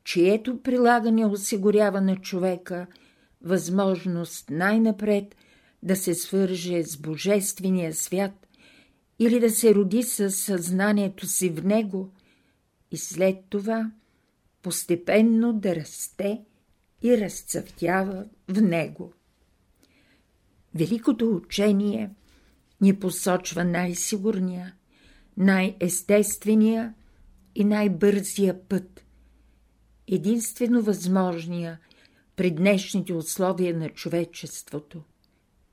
чието 0.04 0.62
прилагане 0.62 1.26
осигурява 1.26 2.02
на 2.02 2.16
човека 2.16 2.88
възможност 3.46 4.50
най-напред 4.50 5.36
да 5.84 5.96
се 5.96 6.16
свърже 6.16 6.84
с 6.84 6.98
Божествения 6.98 7.94
свят 7.94 8.48
или 9.20 9.40
да 9.40 9.50
се 9.50 9.76
роди 9.76 10.04
със 10.04 10.40
съзнанието 10.40 11.28
си 11.28 11.50
в 11.50 11.66
него 11.66 12.14
и 12.92 12.98
след 12.98 13.38
това 13.50 13.92
постепенно 14.62 15.54
да 15.54 15.76
расте 15.76 16.42
и 17.04 17.18
разцъфтява 17.18 18.26
в 18.48 18.62
него. 18.62 19.14
Великото 20.76 21.36
учение 21.36 22.10
ни 22.82 23.00
посочва 23.00 23.64
най-сигурния, 23.64 24.76
най-естествения 25.38 26.94
и 27.56 27.64
най-бързия 27.64 28.68
път, 28.68 29.06
единствено 30.08 30.82
възможния 30.82 31.80
при 32.36 32.52
днешните 32.52 33.14
условия 33.14 33.78
на 33.78 33.90
човечеството. 33.90 35.02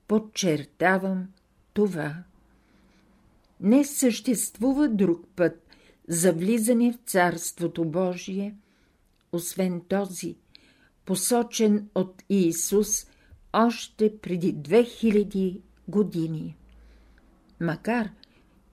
Подчертавам 0.08 1.28
това. 1.72 2.24
Не 3.60 3.84
съществува 3.84 4.88
друг 4.88 5.26
път 5.36 5.66
за 6.08 6.32
влизане 6.32 6.92
в 6.92 6.98
Царството 7.06 7.84
Божие, 7.84 8.56
освен 9.32 9.80
този, 9.88 10.36
посочен 11.04 11.88
от 11.94 12.22
Иисус 12.28 13.06
още 13.52 14.18
преди 14.18 14.54
2000 14.54 15.60
години. 15.88 16.56
Макар, 17.60 18.10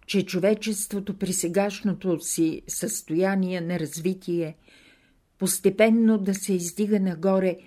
че 0.05 0.25
човечеството 0.25 1.17
при 1.17 1.33
сегашното 1.33 2.19
си 2.19 2.61
състояние 2.67 3.61
на 3.61 3.79
развитие 3.79 4.57
постепенно 5.37 6.17
да 6.17 6.35
се 6.35 6.53
издига 6.53 6.99
нагоре 6.99 7.57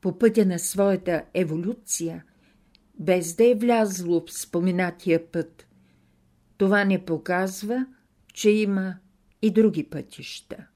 по 0.00 0.18
пътя 0.18 0.46
на 0.46 0.58
своята 0.58 1.24
еволюция, 1.34 2.24
без 2.98 3.36
да 3.36 3.44
е 3.44 3.54
влязло 3.54 4.24
в 4.26 4.32
споменатия 4.32 5.30
път, 5.32 5.66
това 6.56 6.84
не 6.84 7.04
показва, 7.04 7.86
че 8.34 8.50
има 8.50 8.94
и 9.42 9.50
други 9.50 9.84
пътища. 9.84 10.66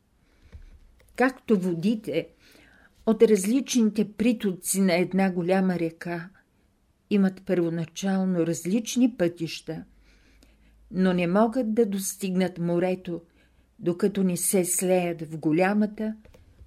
Както 1.16 1.60
водите 1.60 2.28
от 3.06 3.22
различните 3.22 4.12
притоци 4.12 4.80
на 4.80 4.94
една 4.94 5.30
голяма 5.30 5.78
река 5.78 6.28
имат 7.10 7.42
първоначално 7.46 8.46
различни 8.46 9.16
пътища, 9.16 9.84
но 10.90 11.12
не 11.12 11.26
могат 11.26 11.74
да 11.74 11.86
достигнат 11.86 12.58
морето 12.58 13.22
докато 13.78 14.22
не 14.22 14.36
се 14.36 14.64
слеят 14.64 15.22
в 15.22 15.38
голямата, 15.38 16.14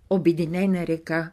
обединена 0.10 0.88
река. 0.88 1.32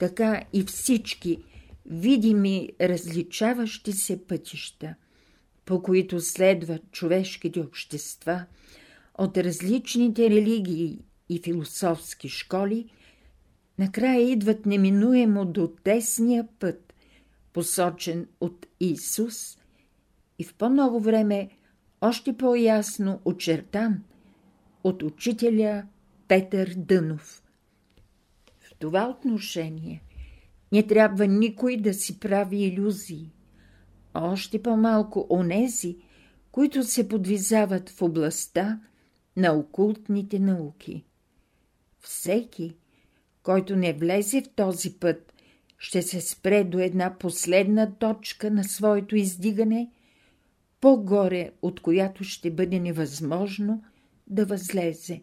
Така 0.00 0.42
и 0.52 0.62
всички 0.62 1.38
видими 1.86 2.68
различаващи 2.80 3.92
се 3.92 4.26
пътища, 4.26 4.94
по 5.64 5.82
които 5.82 6.20
следват 6.20 6.90
човешките 6.92 7.60
общества 7.60 8.44
от 9.18 9.36
различните 9.36 10.30
религии 10.30 10.98
и 11.28 11.38
философски 11.38 12.28
школи, 12.28 12.90
накрая 13.78 14.30
идват 14.30 14.66
неминуемо 14.66 15.44
до 15.44 15.68
тесния 15.84 16.48
път, 16.58 16.94
посочен 17.52 18.26
от 18.40 18.66
Исус 18.80 19.58
и 20.38 20.44
в 20.44 20.54
по-ново 20.54 21.00
време 21.00 21.50
още 22.00 22.36
по-ясно 22.36 23.20
очертан 23.24 24.02
от 24.84 25.02
учителя 25.02 25.82
Петър 26.28 26.74
Дънов. 26.76 27.42
Това 28.80 29.08
отношение 29.08 30.02
не 30.72 30.86
трябва 30.86 31.26
никой 31.26 31.76
да 31.76 31.94
си 31.94 32.20
прави 32.20 32.64
иллюзии, 32.64 33.32
още 34.14 34.62
по-малко 34.62 35.26
онези, 35.30 35.96
които 36.52 36.84
се 36.84 37.08
подвизават 37.08 37.90
в 37.90 38.02
областта 38.02 38.80
на 39.36 39.52
окултните 39.52 40.38
науки. 40.38 41.04
Всеки, 42.00 42.76
който 43.42 43.76
не 43.76 43.92
влезе 43.92 44.42
в 44.42 44.54
този 44.54 44.98
път, 44.98 45.32
ще 45.78 46.02
се 46.02 46.20
спре 46.20 46.64
до 46.64 46.78
една 46.78 47.18
последна 47.18 47.94
точка 47.94 48.50
на 48.50 48.64
своето 48.64 49.16
издигане, 49.16 49.90
по-горе 50.80 51.50
от 51.62 51.80
която 51.80 52.24
ще 52.24 52.50
бъде 52.50 52.80
невъзможно 52.80 53.82
да 54.26 54.46
възлезе. 54.46 55.22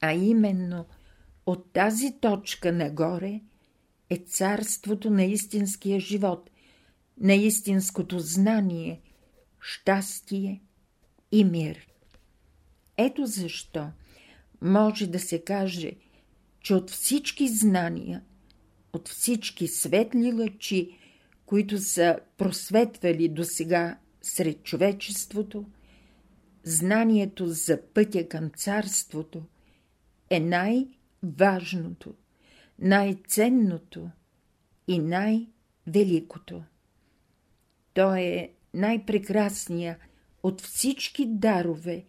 А 0.00 0.12
именно 0.12 0.84
от 1.46 1.72
тази 1.72 2.20
точка 2.20 2.72
нагоре 2.72 3.40
е 4.10 4.16
царството 4.16 5.10
на 5.10 5.24
истинския 5.24 6.00
живот, 6.00 6.50
на 7.20 7.34
истинското 7.34 8.18
знание, 8.18 9.00
щастие 9.60 10.62
и 11.32 11.44
мир. 11.44 11.86
Ето 12.96 13.26
защо 13.26 13.88
може 14.62 15.06
да 15.06 15.18
се 15.18 15.44
каже, 15.44 15.92
че 16.60 16.74
от 16.74 16.90
всички 16.90 17.48
знания, 17.48 18.22
от 18.92 19.08
всички 19.08 19.68
светли 19.68 20.32
лъчи, 20.32 20.98
които 21.46 21.78
са 21.78 22.18
просветвали 22.36 23.28
до 23.28 23.44
сега 23.44 23.98
сред 24.22 24.62
човечеството, 24.62 25.64
знанието 26.64 27.48
за 27.48 27.80
пътя 27.94 28.28
към 28.28 28.50
царството 28.50 29.42
е 30.30 30.40
най-важното, 31.26 32.14
най-ценното 32.78 34.10
и 34.88 34.98
най-великото. 34.98 36.62
То 37.94 38.14
е 38.14 38.50
най-прекрасния 38.74 39.98
от 40.42 40.60
всички 40.60 41.26
дарове, 41.26 42.04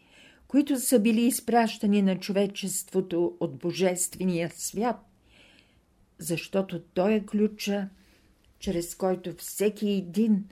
които 0.47 0.79
са 0.79 0.99
били 0.99 1.21
изпращани 1.21 2.01
на 2.01 2.19
човечеството 2.19 3.37
от 3.39 3.57
Божествения 3.57 4.51
свят, 4.55 5.05
защото 6.17 6.81
той 6.81 7.13
е 7.13 7.25
ключа, 7.25 7.89
чрез 8.59 8.95
който 8.95 9.33
всеки 9.37 9.89
един 9.89 10.45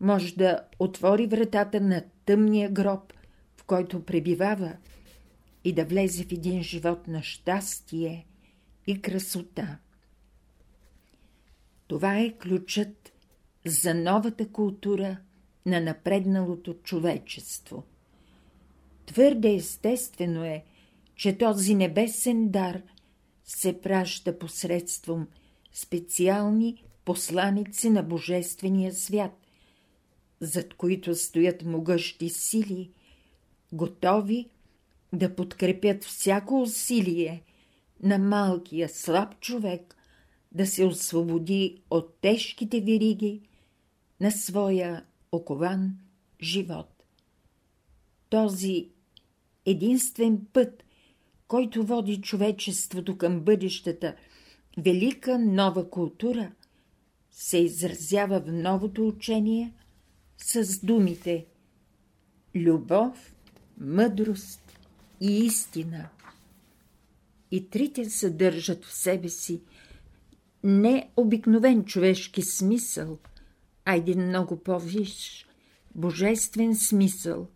може 0.00 0.36
да 0.36 0.60
отвори 0.78 1.26
вратата 1.26 1.80
на 1.80 2.04
тъмния 2.24 2.70
гроб, 2.70 3.12
в 3.56 3.64
който 3.64 4.04
пребивава, 4.04 4.76
и 5.64 5.72
да 5.72 5.84
влезе 5.84 6.24
в 6.24 6.32
един 6.32 6.62
живот 6.62 7.08
на 7.08 7.22
щастие 7.22 8.26
и 8.86 9.02
красота. 9.02 9.78
Това 11.86 12.18
е 12.18 12.32
ключът 12.38 13.12
за 13.66 13.94
новата 13.94 14.48
култура 14.48 15.16
на 15.66 15.80
напредналото 15.80 16.74
човечество. 16.74 17.84
Твърде 19.06 19.54
естествено 19.54 20.44
е, 20.44 20.64
че 21.14 21.38
този 21.38 21.74
небесен 21.74 22.48
дар 22.48 22.82
се 23.44 23.80
праща 23.80 24.38
посредством 24.38 25.28
специални 25.72 26.84
посланици 27.04 27.90
на 27.90 28.02
Божествения 28.02 28.92
свят, 28.92 29.32
зад 30.40 30.74
които 30.74 31.14
стоят 31.14 31.64
могъщи 31.64 32.28
сили, 32.28 32.90
готови 33.72 34.48
да 35.12 35.36
подкрепят 35.36 36.04
всяко 36.04 36.62
усилие 36.62 37.42
на 38.02 38.18
малкия 38.18 38.88
слаб 38.88 39.40
човек 39.40 39.96
да 40.52 40.66
се 40.66 40.84
освободи 40.84 41.82
от 41.90 42.14
тежките 42.20 42.80
вириги 42.80 43.40
на 44.20 44.30
своя 44.30 45.04
окован 45.32 45.98
живот. 46.42 47.04
Този 48.30 48.88
единствен 49.66 50.46
път, 50.52 50.84
който 51.48 51.86
води 51.86 52.20
човечеството 52.20 53.18
към 53.18 53.40
бъдещата 53.40 54.16
велика 54.78 55.38
нова 55.38 55.90
култура, 55.90 56.52
се 57.30 57.58
изразява 57.58 58.40
в 58.40 58.52
новото 58.52 59.08
учение 59.08 59.72
с 60.38 60.80
думите 60.80 61.46
любов, 62.54 63.34
мъдрост 63.78 64.71
и 65.22 65.38
истина. 65.38 66.08
И 67.50 67.70
трите 67.70 68.10
съдържат 68.10 68.84
в 68.84 68.92
себе 68.92 69.28
си 69.28 69.62
не 70.64 71.10
обикновен 71.16 71.84
човешки 71.84 72.42
смисъл, 72.42 73.18
а 73.84 73.94
един 73.94 74.26
много 74.26 74.56
по-виш, 74.56 75.46
божествен 75.94 76.76
смисъл 76.76 77.48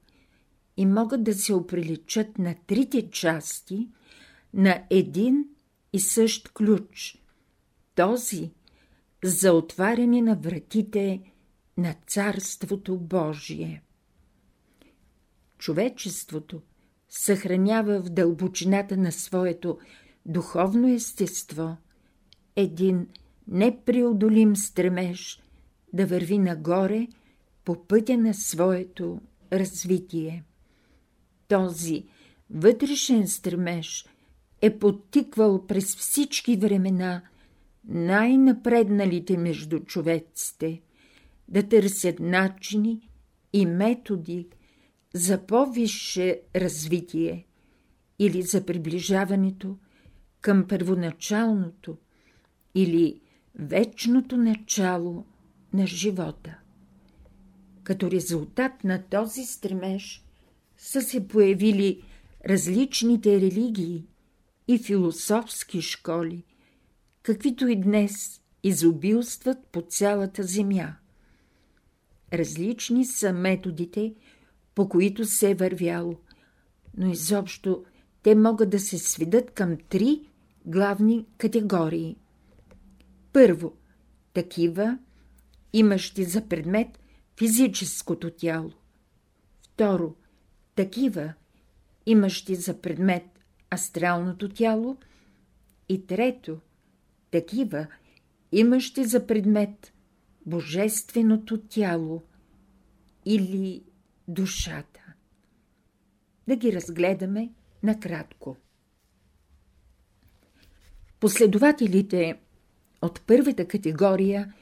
и 0.77 0.87
могат 0.87 1.25
да 1.25 1.35
се 1.35 1.55
оприличат 1.55 2.39
на 2.39 2.55
трите 2.67 3.11
части 3.11 3.89
на 4.55 4.85
един 4.91 5.45
и 5.93 6.01
същ 6.01 6.49
ключ, 6.49 7.23
този 7.95 8.51
за 9.25 9.53
отваряне 9.53 10.23
на 10.23 10.37
вратите 10.37 11.33
на 11.77 11.95
Царството 12.07 12.97
Божие. 12.97 13.83
Човечеството 15.59 16.63
съхранява 17.09 18.01
в 18.01 18.09
дълбочината 18.09 18.97
на 18.97 19.13
своето 19.13 19.79
духовно 20.27 20.89
естество 20.89 21.77
един 22.57 23.07
непреодолим 23.49 24.57
стремеж 24.57 25.43
да 25.93 26.07
върви 26.07 26.39
нагоре 26.39 27.09
по 27.65 27.87
пътя 27.87 28.19
на 28.19 28.35
своето 28.35 29.21
развитие. 29.53 30.45
Този 31.49 32.05
вътрешен 32.51 33.29
стремеж 33.29 34.07
е 34.63 34.79
подтиквал 34.79 35.67
през 35.67 35.97
всички 35.97 36.57
времена 36.57 37.23
най-напредналите 37.89 39.37
между 39.37 39.81
човеците 39.81 40.81
да 41.49 41.69
търсят 41.69 42.21
начини 42.21 43.09
и 43.53 43.67
методи 43.67 44.49
за 45.17 45.47
по-висше 45.47 46.41
развитие 46.57 47.47
или 48.19 48.43
за 48.43 48.67
приближаването 48.67 49.77
към 50.41 50.69
първоначалното 50.69 51.97
или 52.75 53.21
вечното 53.55 54.37
начало 54.37 55.25
на 55.73 55.87
живота. 55.87 56.59
Като 57.83 58.11
резултат 58.11 58.85
на 58.85 59.03
този 59.03 59.45
стремеж 59.45 60.25
са 60.77 61.03
се 61.03 61.29
появили 61.29 62.03
различните 62.49 63.41
религии 63.41 64.05
и 64.69 64.79
философски 64.79 65.83
школи, 65.83 66.45
каквито 67.23 67.69
и 67.69 67.77
днес 67.81 68.41
изобилстват 68.63 69.59
по 69.73 69.83
цялата 69.83 70.43
земя. 70.43 70.97
Различни 72.33 73.05
са 73.05 73.33
методите, 73.33 74.15
по 74.77 74.89
които 74.89 75.25
се 75.25 75.51
е 75.51 75.55
вървяло, 75.55 76.17
но 76.97 77.11
изобщо 77.11 77.85
те 78.23 78.35
могат 78.35 78.71
да 78.71 78.79
се 78.81 78.99
сведат 78.99 79.51
към 79.51 79.77
три 79.89 80.21
главни 80.67 81.27
категории. 81.39 82.17
Първо, 83.33 83.73
такива, 84.33 84.99
имащи 85.73 86.25
за 86.25 86.49
предмет 86.49 86.89
физическото 87.39 88.31
тяло. 88.31 88.73
Второ, 89.63 90.15
такива, 90.75 91.33
имащи 92.07 92.55
за 92.55 92.81
предмет 92.81 93.25
астралното 93.75 94.49
тяло. 94.49 94.97
И 95.89 96.07
трето, 96.07 96.59
такива, 97.31 97.87
имащи 98.53 99.05
за 99.05 99.27
предмет 99.27 99.93
божественото 100.47 101.61
тяло 101.61 102.23
или 103.25 103.83
душата. 104.29 105.01
Да 106.49 106.57
ги 106.57 106.73
разгледаме 106.73 107.51
накратко. 107.83 108.57
Последователите 111.21 112.39
от 113.03 113.21
първата 113.27 113.69
категория 113.69 114.55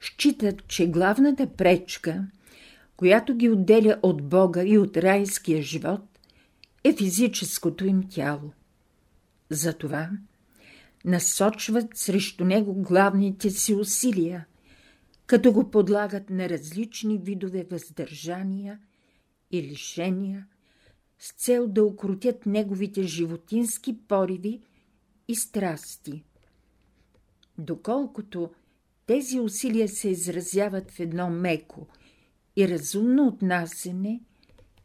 считат, 0.00 0.68
че 0.68 0.90
главната 0.90 1.52
пречка, 1.52 2.26
която 2.96 3.34
ги 3.34 3.50
отделя 3.50 3.98
от 4.02 4.28
Бога 4.28 4.64
и 4.64 4.78
от 4.78 4.96
райския 4.96 5.62
живот, 5.62 6.00
е 6.84 6.92
физическото 6.92 7.86
им 7.86 8.08
тяло. 8.10 8.52
Затова 9.50 10.10
насочват 11.04 11.96
срещу 11.96 12.44
него 12.44 12.74
главните 12.74 13.50
си 13.50 13.74
усилия, 13.74 14.46
като 15.26 15.52
го 15.52 15.70
подлагат 15.70 16.30
на 16.30 16.48
различни 16.48 17.18
видове 17.18 17.66
въздържания 17.70 18.78
и 19.50 19.62
лишения, 19.62 20.46
с 21.18 21.32
цел 21.32 21.68
да 21.68 21.84
укротят 21.84 22.46
неговите 22.46 23.02
животински 23.02 23.98
пориви 24.08 24.60
и 25.28 25.34
страсти. 25.34 26.24
Доколкото 27.58 28.50
тези 29.06 29.40
усилия 29.40 29.88
се 29.88 30.08
изразяват 30.08 30.90
в 30.90 31.00
едно 31.00 31.30
меко 31.30 31.86
и 32.56 32.68
разумно 32.68 33.26
отнасене 33.26 34.20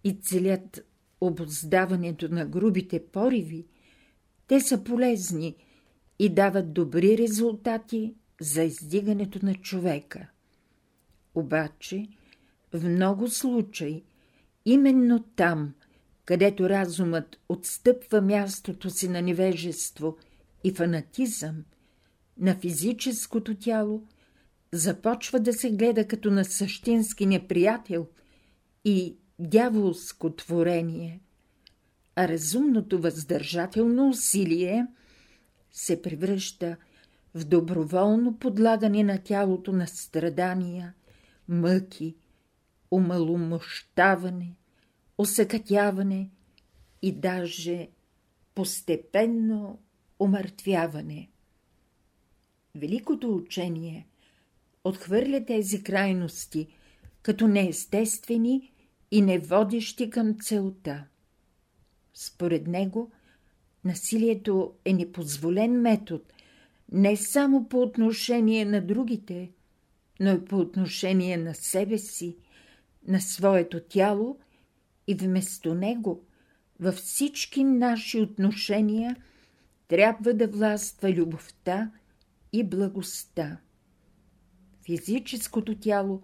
и 0.04 0.14
целят 0.14 0.88
обоздаването 1.22 2.30
на 2.30 2.46
грубите 2.46 3.06
пориви, 3.06 3.66
те 4.48 4.62
са 4.62 4.84
полезни 4.84 5.56
и 6.20 6.30
дават 6.30 6.74
добри 6.74 7.18
резултати 7.18 8.16
за 8.42 8.64
издигането 8.64 9.46
на 9.46 9.56
човека. 9.56 10.28
Обаче, 11.36 12.08
в 12.74 12.84
много 12.90 13.28
случаи, 13.28 14.04
именно 14.66 15.24
там, 15.36 15.74
където 16.26 16.70
разумът 16.70 17.40
отстъпва 17.50 18.22
мястото 18.22 18.90
си 18.90 19.10
на 19.10 19.22
невежество 19.22 20.18
и 20.64 20.72
фанатизъм, 20.74 21.56
на 22.38 22.56
физическото 22.56 23.56
тяло, 23.56 24.04
започва 24.72 25.40
да 25.40 25.54
се 25.54 25.72
гледа 25.72 26.08
като 26.08 26.32
на 26.32 26.46
същински 26.46 27.26
неприятел 27.26 28.08
и 28.86 29.16
дяволско 29.40 30.36
творение, 30.36 31.22
а 32.16 32.28
разумното 32.28 33.02
въздържателно 33.02 34.10
усилие 34.10 34.88
се 35.72 36.02
превръща 36.02 36.78
в 37.36 37.46
доброволно 37.46 38.38
подлагане 38.38 39.04
на 39.04 39.18
тялото 39.18 39.72
на 39.72 39.88
страдания, 39.88 40.94
мъки, 41.48 42.16
умаломощаване, 42.92 44.56
осъкатяване 45.18 46.30
и 47.02 47.12
даже 47.12 47.90
постепенно 48.56 49.80
умъртвяване. 50.20 51.30
Великото 52.76 53.36
учение 53.36 54.08
отхвърля 54.84 55.46
тези 55.46 55.84
крайности 55.84 56.68
като 57.22 57.48
неестествени 57.48 58.72
и 59.12 59.22
не 59.22 59.40
водещи 59.40 60.10
към 60.10 60.36
целта. 60.42 61.06
Според 62.14 62.68
него, 62.68 63.12
насилието 63.86 64.74
е 64.86 64.94
непозволен 64.94 65.82
метод 65.82 66.24
не 66.92 67.18
само 67.18 67.70
по 67.70 67.82
отношение 67.82 68.66
на 68.66 68.82
другите, 68.82 69.52
но 70.20 70.34
и 70.34 70.46
по 70.46 70.58
отношение 70.58 71.38
на 71.38 71.56
себе 71.56 71.98
си, 71.98 72.38
на 73.08 73.22
своето 73.22 73.80
тяло 73.80 74.40
и 75.08 75.16
вместо 75.16 75.76
него 75.76 76.24
във 76.80 76.96
всички 76.96 77.64
наши 77.64 78.20
отношения 78.20 79.16
трябва 79.88 80.34
да 80.34 80.48
властва 80.48 81.12
любовта 81.12 81.92
и 82.54 82.64
благостта. 82.64 83.58
Физическото 84.86 85.80
тяло 85.80 86.22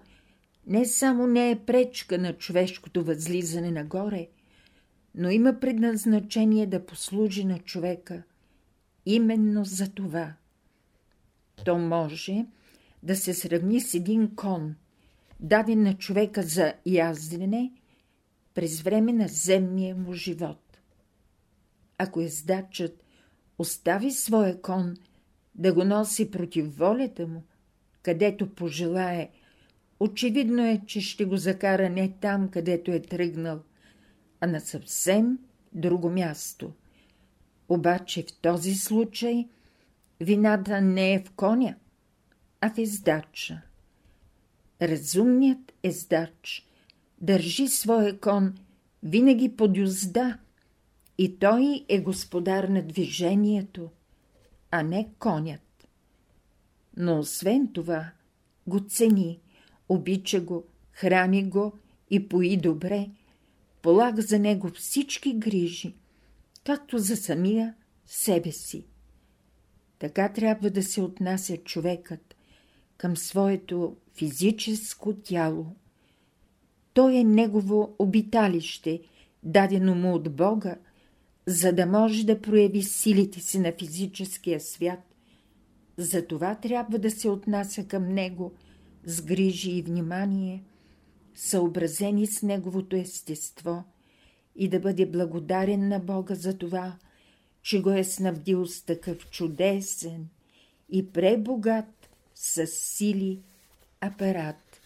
не 0.68 0.86
само 0.86 1.28
не 1.28 1.52
е 1.52 1.60
пречка 1.60 2.18
на 2.18 2.34
човешкото 2.34 3.04
възлизане 3.04 3.72
нагоре, 3.72 4.28
но 5.16 5.30
има 5.30 5.60
предназначение 5.60 6.68
да 6.68 6.86
послужи 6.86 7.46
на 7.46 7.60
човека 7.60 8.24
именно 9.06 9.66
за 9.66 9.90
това. 9.90 10.34
То 11.66 11.78
може 11.78 12.46
да 13.04 13.16
се 13.16 13.34
сравни 13.34 13.82
с 13.82 13.94
един 13.94 14.36
кон, 14.36 14.76
даден 15.40 15.84
на 15.84 15.98
човека 15.98 16.44
за 16.44 16.74
яздене 16.86 17.72
през 18.54 18.82
време 18.82 19.14
на 19.14 19.28
земния 19.28 19.96
му 19.96 20.14
живот. 20.14 20.80
Ако 21.98 22.22
ездачът 22.22 23.04
остави 23.58 24.12
своя 24.12 24.62
кон 24.62 24.96
да 25.56 25.74
го 25.74 25.84
носи 25.84 26.32
против 26.32 26.78
волята 26.78 27.28
му, 27.28 27.44
където 28.02 28.56
пожелае, 28.56 29.30
очевидно 30.00 30.66
е, 30.66 30.82
че 30.88 31.02
ще 31.02 31.26
го 31.26 31.38
закара 31.38 31.90
не 31.90 32.12
там, 32.22 32.50
където 32.50 32.92
е 32.92 33.00
тръгнал, 33.00 33.64
а 34.40 34.48
на 34.48 34.60
съвсем 34.60 35.40
друго 35.74 36.10
място. 36.10 36.74
Обаче 37.70 38.24
в 38.24 38.34
този 38.42 38.76
случай 38.76 39.48
вината 40.22 40.82
не 40.82 41.14
е 41.14 41.20
в 41.20 41.32
коня, 41.32 41.76
а 42.62 42.74
в 42.74 42.78
ездача. 42.78 43.62
Разумният 44.82 45.74
ездач 45.84 46.68
държи 47.22 47.68
своя 47.68 48.20
кон 48.20 48.58
винаги 49.04 49.56
под 49.56 49.78
юзда 49.78 50.38
и 51.18 51.40
той 51.40 51.86
е 51.90 52.02
господар 52.02 52.64
на 52.64 52.84
движението, 52.84 53.90
а 54.72 54.84
не 54.84 55.10
конят. 55.20 55.88
Но 56.98 57.20
освен 57.20 57.74
това 57.74 58.12
го 58.68 58.80
цени, 58.80 59.40
обича 59.90 60.42
го, 60.42 60.64
храни 60.92 61.50
го 61.50 61.74
и 62.10 62.30
пои 62.30 62.58
добре, 62.58 63.10
полага 63.82 64.22
за 64.22 64.40
него 64.40 64.70
всички 64.70 65.34
грижи, 65.34 65.96
както 66.64 66.98
за 66.98 67.18
самия 67.18 67.76
себе 68.06 68.52
си. 68.52 68.86
Така 70.00 70.30
трябва 70.30 70.70
да 70.70 70.84
се 70.84 71.02
отнася 71.02 71.58
човекът 71.58 72.36
към 72.98 73.18
своето 73.18 73.96
физическо 74.18 75.14
тяло. 75.14 75.66
То 76.94 77.10
е 77.10 77.24
негово 77.24 77.96
обиталище, 78.00 79.02
дадено 79.44 79.96
му 79.96 80.14
от 80.14 80.36
Бога, 80.36 80.76
за 81.46 81.74
да 81.74 81.86
може 81.86 82.26
да 82.26 82.42
прояви 82.42 82.84
силите 82.84 83.40
си 83.40 83.60
на 83.60 83.74
физическия 83.80 84.60
свят. 84.60 85.00
Затова 85.98 86.56
трябва 86.56 87.00
да 87.00 87.12
се 87.12 87.30
отнася 87.30 87.84
към 87.84 88.14
него 88.14 88.52
с 89.06 89.22
грижи 89.22 89.72
и 89.72 89.82
внимание, 89.82 90.64
съобразени 91.36 92.28
с 92.28 92.42
неговото 92.42 92.96
естество 92.96 93.84
и 94.56 94.68
да 94.68 94.80
бъде 94.80 95.06
благодарен 95.06 95.88
на 95.88 96.00
Бога 96.00 96.36
за 96.36 96.58
това, 96.58 96.98
че 97.62 97.82
го 97.82 97.92
е 97.92 98.04
снабдил 98.04 98.66
с 98.66 98.82
такъв 98.82 99.30
чудесен 99.30 100.28
и 100.90 101.12
пребогат 101.12 102.10
с 102.36 102.68
сили 102.68 103.42
апарат. 104.02 104.82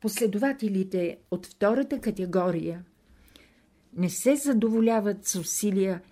Последователите 0.00 1.18
от 1.30 1.46
втората 1.46 2.00
категория 2.00 2.84
не 3.96 4.10
се 4.10 4.36
задоволяват 4.36 5.26
с 5.26 5.34
усилия 5.34 6.02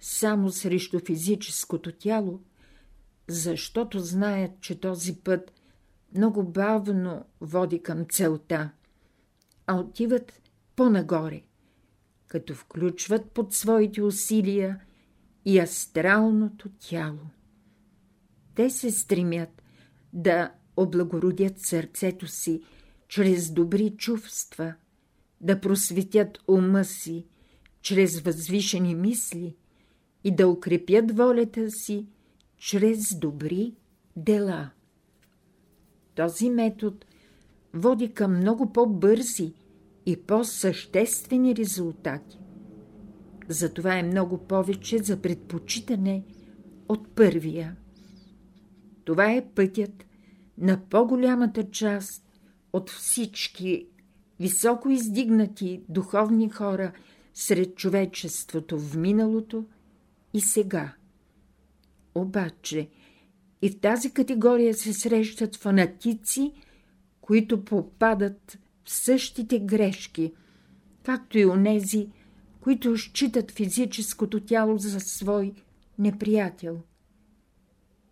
само 0.00 0.50
срещу 0.50 1.00
физическото 1.06 1.92
тяло, 1.92 2.40
защото 3.28 3.98
знаят, 3.98 4.60
че 4.60 4.80
този 4.80 5.16
път 5.16 5.52
много 6.16 6.42
бавно 6.42 7.24
води 7.40 7.82
към 7.82 8.06
целта, 8.10 8.70
а 9.66 9.76
отиват 9.76 10.40
по-нагоре, 10.76 11.42
като 12.26 12.54
включват 12.54 13.30
под 13.30 13.54
своите 13.54 14.02
усилия 14.02 14.80
и 15.44 15.58
астралното 15.58 16.68
тяло. 16.68 17.30
Те 18.54 18.70
се 18.70 18.90
стремят 18.90 19.62
да 20.12 20.52
облагородят 20.78 21.58
сърцето 21.58 22.26
си 22.26 22.62
чрез 23.08 23.50
добри 23.50 23.90
чувства, 23.90 24.74
да 25.40 25.60
просветят 25.60 26.38
ума 26.48 26.84
си 26.84 27.26
чрез 27.82 28.20
възвишени 28.20 28.94
мисли 28.94 29.56
и 30.24 30.34
да 30.34 30.48
укрепят 30.48 31.16
волята 31.16 31.70
си 31.70 32.06
чрез 32.56 33.14
добри 33.18 33.74
дела. 34.16 34.70
Този 36.14 36.50
метод 36.50 36.96
води 37.74 38.12
към 38.12 38.36
много 38.36 38.72
по-бързи 38.72 39.52
и 40.06 40.16
по-съществени 40.16 41.56
резултати. 41.56 42.38
Затова 43.48 43.98
е 43.98 44.02
много 44.02 44.38
повече 44.38 44.98
за 44.98 45.22
предпочитане 45.22 46.24
от 46.88 47.08
първия. 47.08 47.76
Това 49.04 49.32
е 49.32 49.48
пътят 49.54 50.07
на 50.58 50.80
по-голямата 50.90 51.70
част 51.70 52.24
от 52.72 52.90
всички 52.90 53.86
високо 54.40 54.90
издигнати 54.90 55.82
духовни 55.88 56.50
хора 56.50 56.92
сред 57.34 57.76
човечеството 57.76 58.78
в 58.78 58.96
миналото 58.96 59.64
и 60.34 60.40
сега. 60.40 60.94
Обаче 62.14 62.88
и 63.62 63.70
в 63.70 63.80
тази 63.80 64.10
категория 64.10 64.74
се 64.74 64.92
срещат 64.92 65.56
фанатици, 65.56 66.52
които 67.20 67.64
попадат 67.64 68.58
в 68.84 68.92
същите 68.92 69.58
грешки, 69.58 70.32
както 71.02 71.38
и 71.38 71.46
онези, 71.46 72.08
които 72.60 72.98
считат 72.98 73.50
физическото 73.50 74.40
тяло 74.40 74.78
за 74.78 75.00
свой 75.00 75.52
неприятел. 75.98 76.80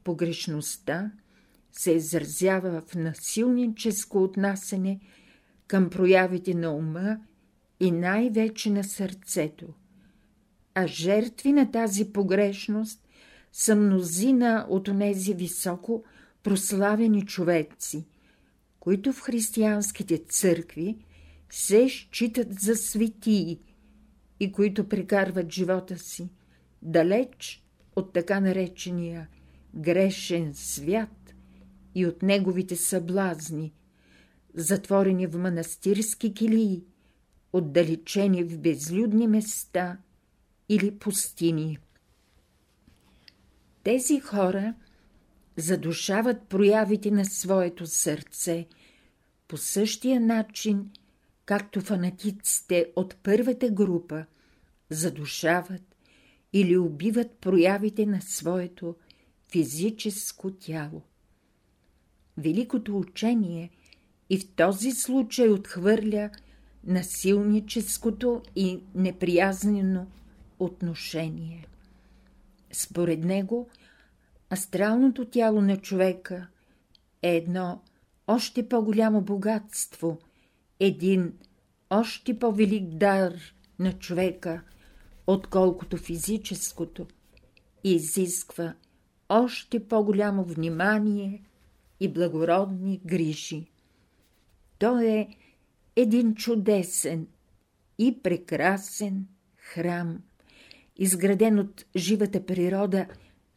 Погрешността 0.05 1.11
се 1.79 1.91
изразява 1.91 2.83
в 2.89 2.95
насилническо 2.95 4.23
отнасене 4.23 5.01
към 5.67 5.91
проявите 5.91 6.55
на 6.55 6.71
ума 6.71 7.19
и 7.81 7.91
най-вече 7.91 8.71
на 8.71 8.85
сърцето. 8.85 9.67
А 10.75 10.87
жертви 10.87 11.53
на 11.53 11.71
тази 11.71 12.12
погрешност 12.12 13.09
са 13.53 13.77
мнозина 13.77 14.67
от 14.69 14.89
онези 14.89 15.35
високо 15.35 16.05
прославени 16.43 17.27
човеци, 17.27 18.05
които 18.81 19.12
в 19.12 19.21
християнските 19.21 20.19
църкви 20.19 20.99
се 21.51 21.89
считат 21.89 22.61
за 22.61 22.77
светии 22.77 23.61
и 24.41 24.53
които 24.53 24.89
прекарват 24.89 25.53
живота 25.53 25.99
си 25.99 26.29
далеч 26.83 27.65
от 27.97 28.12
така 28.12 28.41
наречения 28.41 29.29
грешен 29.75 30.55
свят 30.55 31.26
и 31.97 32.07
от 32.07 32.23
неговите 32.23 32.77
съблазни, 32.77 33.73
затворени 34.55 35.27
в 35.27 35.39
манастирски 35.39 36.35
килии, 36.35 36.85
отдалечени 37.53 38.45
в 38.45 38.59
безлюдни 38.59 39.27
места 39.27 39.99
или 40.69 40.99
пустини. 40.99 41.79
Тези 43.83 44.21
хора 44.21 44.75
задушават 45.57 46.43
проявите 46.43 47.11
на 47.11 47.25
своето 47.25 47.87
сърце 47.87 48.67
по 49.49 49.57
същия 49.57 50.21
начин, 50.21 50.91
както 51.45 51.81
фанатиците 51.81 52.93
от 52.97 53.17
първата 53.23 53.71
група 53.71 54.25
задушават 54.91 55.97
или 56.53 56.77
убиват 56.77 57.31
проявите 57.41 58.07
на 58.07 58.21
своето 58.23 58.97
физическо 59.51 60.51
тяло. 60.51 61.03
Великото 62.38 62.99
учение 62.99 63.70
и 64.31 64.38
в 64.38 64.55
този 64.55 64.92
случай 64.92 65.49
отхвърля 65.49 66.31
насилническото 66.85 68.42
и 68.57 68.81
неприязнено 68.94 70.07
отношение. 70.59 71.66
Според 72.72 73.25
него, 73.25 73.68
астралното 74.53 75.25
тяло 75.25 75.61
на 75.61 75.77
човека 75.77 76.46
е 77.22 77.37
едно 77.37 77.83
още 78.27 78.68
по-голямо 78.68 79.20
богатство, 79.20 80.18
един 80.81 81.33
още 81.90 82.38
по-велик 82.38 82.88
дар 82.88 83.33
на 83.79 83.92
човека, 83.92 84.62
отколкото 85.27 85.96
физическото, 85.96 87.07
и 87.85 87.94
изисква 87.94 88.75
още 89.29 89.88
по-голямо 89.88 90.44
внимание 90.44 91.42
и 92.01 92.09
благородни 92.13 93.01
грижи. 93.05 93.67
То 94.79 94.99
е 94.99 95.29
един 95.97 96.35
чудесен 96.35 97.27
и 97.99 98.23
прекрасен 98.23 99.27
храм, 99.57 100.23
изграден 100.97 101.59
от 101.59 101.85
живата 101.97 102.47
природа 102.47 103.07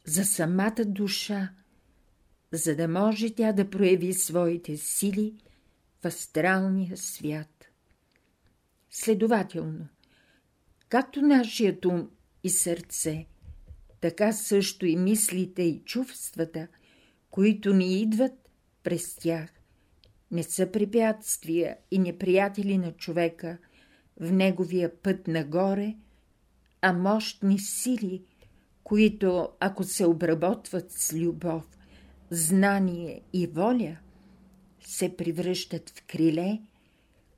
за 0.06 0.26
самата 0.26 0.86
душа, 0.86 1.50
за 2.52 2.76
да 2.76 2.88
може 2.88 3.36
тя 3.36 3.52
да 3.52 3.70
прояви 3.70 4.14
своите 4.14 4.78
сили 4.78 5.34
в 6.02 6.06
астралния 6.06 6.98
свят. 6.98 7.66
Следователно, 8.90 9.88
както 10.90 11.22
нашият 11.22 11.86
ум 11.86 12.10
и 12.44 12.50
сърце, 12.50 13.26
така 14.02 14.32
също 14.32 14.86
и 14.86 14.96
мислите 14.96 15.62
и 15.62 15.82
чувствата, 15.86 16.68
които 17.32 17.74
ни 17.74 18.02
идват 18.02 18.50
през 18.84 19.16
тях, 19.16 19.50
не 20.32 20.44
са 20.44 20.72
препятствия 20.72 21.78
и 21.92 22.00
неприятели 22.00 22.78
на 22.78 22.92
човека 22.92 23.58
в 24.20 24.32
неговия 24.32 25.02
път 25.02 25.28
нагоре, 25.28 25.96
а 26.82 26.94
мощни 26.94 27.60
сили, 27.60 28.24
които, 28.84 29.50
ако 29.60 29.84
се 29.84 30.06
обработват 30.06 30.92
с 30.92 31.14
любов, 31.14 31.78
знание 32.32 33.22
и 33.34 33.48
воля, 33.48 33.98
се 34.82 35.16
превръщат 35.18 35.90
в 35.90 36.04
криле, 36.08 36.62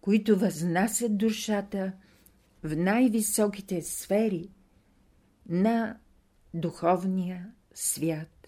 които 0.02 0.40
възнасят 0.40 1.18
душата 1.18 1.94
в 2.64 2.76
най-високите 2.76 3.82
сфери 3.82 4.50
на 5.50 5.98
духовния 6.54 7.52
свят. 7.74 8.41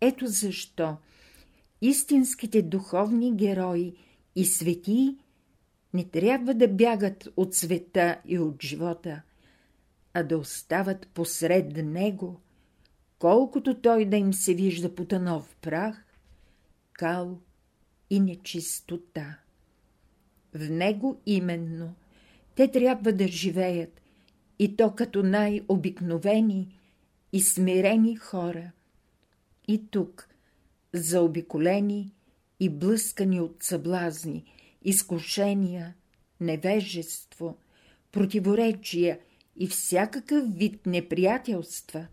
Ето 0.00 0.26
защо 0.26 0.96
истинските 1.80 2.62
духовни 2.62 3.36
герои 3.36 3.94
и 4.36 4.44
светии 4.44 5.16
не 5.94 6.04
трябва 6.04 6.54
да 6.54 6.68
бягат 6.68 7.28
от 7.36 7.54
света 7.54 8.20
и 8.24 8.38
от 8.38 8.62
живота, 8.62 9.22
а 10.14 10.22
да 10.22 10.38
остават 10.38 11.08
посред 11.08 11.76
него, 11.76 12.40
колкото 13.18 13.80
той 13.80 14.04
да 14.04 14.16
им 14.16 14.34
се 14.34 14.54
вижда 14.54 14.94
потънал 14.94 15.40
в 15.40 15.56
прах, 15.56 16.04
кал 16.92 17.38
и 18.10 18.20
нечистота. 18.20 19.38
В 20.54 20.70
него 20.70 21.20
именно 21.26 21.94
те 22.54 22.70
трябва 22.70 23.12
да 23.12 23.28
живеят, 23.28 24.00
и 24.58 24.76
то 24.76 24.94
като 24.94 25.22
най-обикновени 25.22 26.78
и 27.32 27.40
смирени 27.40 28.16
хора. 28.16 28.72
И 29.68 29.86
тук, 29.90 30.28
заобиколени 30.92 32.14
и 32.60 32.70
блъскани 32.70 33.40
от 33.40 33.56
съблазни, 33.62 34.44
изкушения, 34.82 35.94
невежество, 36.40 37.56
противоречия 38.12 39.18
и 39.56 39.66
всякакъв 39.66 40.54
вид 40.54 40.86
неприятелства, 40.86 42.06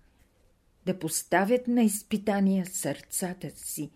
да 0.85 0.99
поставят 0.99 1.67
на 1.67 1.83
изпитания 1.83 2.65
сърцата 2.65 3.51
си, 3.55 3.91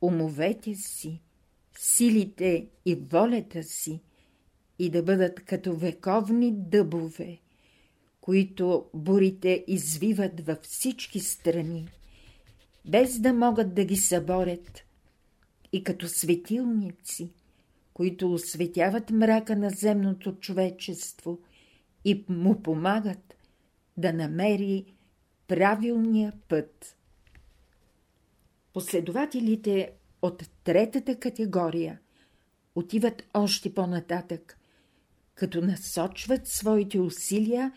умовете 0.00 0.74
си, 0.74 1.20
силите 1.78 2.66
и 2.84 2.94
волята 2.94 3.62
си 3.62 4.00
и 4.78 4.90
да 4.90 5.02
бъдат 5.02 5.44
като 5.44 5.76
вековни 5.76 6.52
дъбове, 6.52 7.38
които 8.20 8.84
бурите 8.94 9.64
извиват 9.66 10.40
във 10.40 10.58
всички 10.62 11.20
страни, 11.20 11.88
без 12.88 13.18
да 13.18 13.32
могат 13.32 13.74
да 13.74 13.84
ги 13.84 13.96
съборят, 13.96 14.84
и 15.72 15.84
като 15.84 16.08
светилници, 16.08 17.32
които 17.94 18.32
осветяват 18.32 19.10
мрака 19.10 19.56
на 19.56 19.70
земното 19.70 20.32
човечество 20.32 21.38
и 22.04 22.24
му 22.28 22.62
помагат 22.62 23.34
да 23.96 24.12
намери 24.12 24.84
правилния 25.48 26.32
път. 26.48 26.96
Последователите 28.72 29.92
от 30.22 30.50
третата 30.64 31.16
категория 31.16 31.98
отиват 32.74 33.22
още 33.34 33.74
по-нататък, 33.74 34.58
като 35.34 35.60
насочват 35.60 36.48
своите 36.48 37.00
усилия 37.00 37.72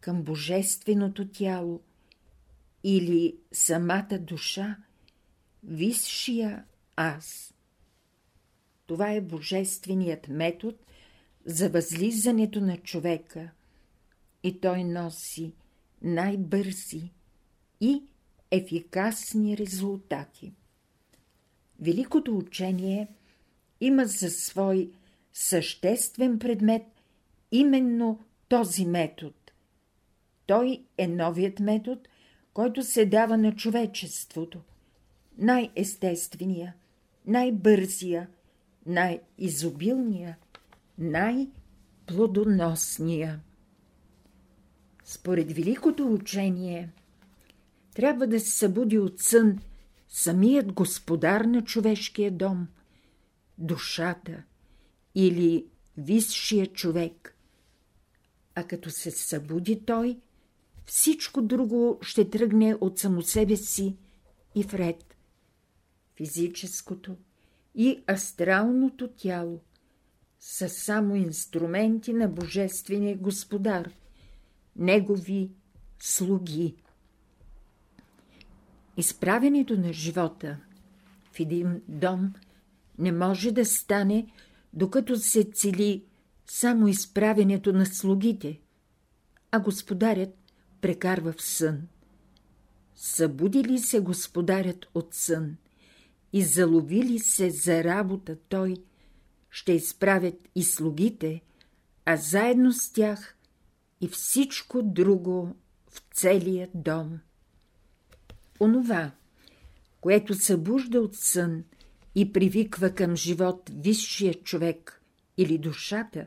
към 0.00 0.22
божественото 0.22 1.28
тяло 1.28 1.80
или 2.84 3.36
самата 3.52 4.18
душа, 4.20 4.76
висшия 5.62 6.64
аз. 6.96 7.54
Това 8.86 9.12
е 9.12 9.20
божественият 9.20 10.28
метод 10.28 10.76
за 11.44 11.68
възлизането 11.68 12.60
на 12.60 12.76
човека 12.76 13.50
и 14.42 14.60
той 14.60 14.84
носи 14.84 15.54
най-бързи 16.02 17.10
и 17.80 18.02
ефикасни 18.50 19.58
резултати. 19.58 20.52
Великото 21.80 22.36
учение 22.36 23.08
има 23.80 24.06
за 24.06 24.30
свой 24.30 24.90
съществен 25.32 26.38
предмет 26.38 26.82
именно 27.52 28.24
този 28.48 28.86
метод. 28.86 29.34
Той 30.46 30.84
е 30.98 31.08
новият 31.08 31.60
метод, 31.60 32.00
който 32.54 32.82
се 32.82 33.06
дава 33.06 33.36
на 33.36 33.56
човечеството, 33.56 34.60
най-естествения, 35.38 36.74
най-бързия, 37.26 38.28
най-изобилния, 38.86 40.38
най-плодоносния. 40.98 43.40
Според 45.04 45.52
великото 45.52 46.12
учение, 46.12 46.92
трябва 47.94 48.26
да 48.26 48.40
се 48.40 48.50
събуди 48.50 48.98
от 48.98 49.20
сън 49.20 49.58
самият 50.08 50.72
господар 50.72 51.40
на 51.40 51.64
човешкия 51.64 52.30
дом, 52.30 52.68
душата 53.58 54.42
или 55.14 55.66
висшия 55.96 56.66
човек. 56.66 57.36
А 58.54 58.64
като 58.64 58.90
се 58.90 59.10
събуди 59.10 59.82
той, 59.86 60.18
всичко 60.94 61.42
друго 61.42 61.98
ще 62.02 62.30
тръгне 62.30 62.76
от 62.80 62.98
само 62.98 63.22
себе 63.22 63.56
си 63.56 63.96
и 64.54 64.62
вред. 64.62 65.16
Физическото 66.16 67.16
и 67.74 68.02
астралното 68.10 69.08
тяло 69.08 69.60
са 70.40 70.68
само 70.68 71.16
инструменти 71.16 72.12
на 72.12 72.28
Божествения 72.28 73.16
Господар, 73.16 73.90
Негови 74.76 75.50
слуги. 75.98 76.74
Изправенето 78.96 79.78
на 79.78 79.92
живота 79.92 80.58
в 81.32 81.40
един 81.40 81.82
дом 81.88 82.34
не 82.98 83.12
може 83.12 83.52
да 83.52 83.64
стане, 83.64 84.26
докато 84.72 85.16
се 85.16 85.44
цели 85.44 86.04
само 86.46 86.88
изправенето 86.88 87.72
на 87.72 87.86
слугите, 87.86 88.60
а 89.50 89.60
господарят 89.60 90.41
прекарва 90.82 91.32
в 91.32 91.42
сън. 91.42 91.88
Събуди 92.94 93.64
ли 93.64 93.78
се 93.78 94.00
господарят 94.00 94.86
от 94.94 95.14
сън 95.14 95.56
и 96.32 96.42
залови 96.42 97.02
ли 97.02 97.18
се 97.18 97.50
за 97.50 97.84
работа 97.84 98.36
той, 98.48 98.76
ще 99.50 99.72
изправят 99.72 100.48
и 100.54 100.62
слугите, 100.62 101.42
а 102.04 102.16
заедно 102.16 102.72
с 102.72 102.92
тях 102.92 103.36
и 104.00 104.08
всичко 104.08 104.82
друго 104.82 105.56
в 105.90 106.02
целия 106.14 106.68
дом. 106.74 107.20
Онова, 108.60 109.10
което 110.00 110.34
събужда 110.34 111.00
от 111.00 111.16
сън 111.16 111.64
и 112.14 112.32
привиква 112.32 112.90
към 112.90 113.16
живот 113.16 113.70
висшия 113.74 114.34
човек 114.34 115.02
или 115.36 115.58
душата, 115.58 116.26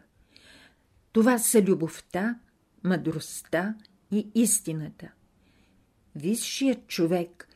това 1.12 1.40
са 1.40 1.62
любовта, 1.62 2.40
мъдростта 2.84 3.76
и 4.12 4.28
истината. 4.36 5.12
Висшият 6.16 6.88
човек 6.88 7.48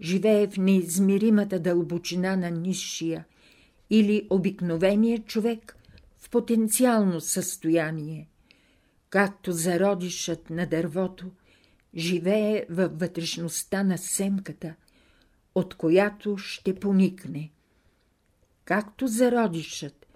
живее 0.00 0.48
в 0.48 0.56
неизмеримата 0.56 1.60
дълбочина 1.60 2.36
на 2.36 2.50
низшия 2.50 3.24
или 3.90 4.26
обикновения 4.30 5.18
човек 5.18 5.76
в 6.18 6.30
потенциално 6.30 7.20
състояние, 7.20 8.28
както 9.10 9.52
зародишът 9.52 10.50
на 10.50 10.66
дървото 10.66 11.30
живее 11.96 12.66
във 12.70 12.98
вътрешността 12.98 13.82
на 13.82 13.98
семката, 13.98 14.74
от 15.54 15.74
която 15.74 16.36
ще 16.36 16.74
поникне. 16.74 17.50
Както 18.64 19.06
зародишът, 19.06 20.06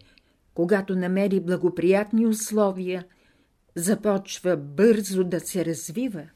когато 0.54 0.96
намери 0.96 1.40
благоприятни 1.40 2.26
условия– 2.26 3.04
започва 3.74 4.56
бързо 4.56 5.24
да 5.24 5.40
се 5.40 5.64
развива 5.64 6.28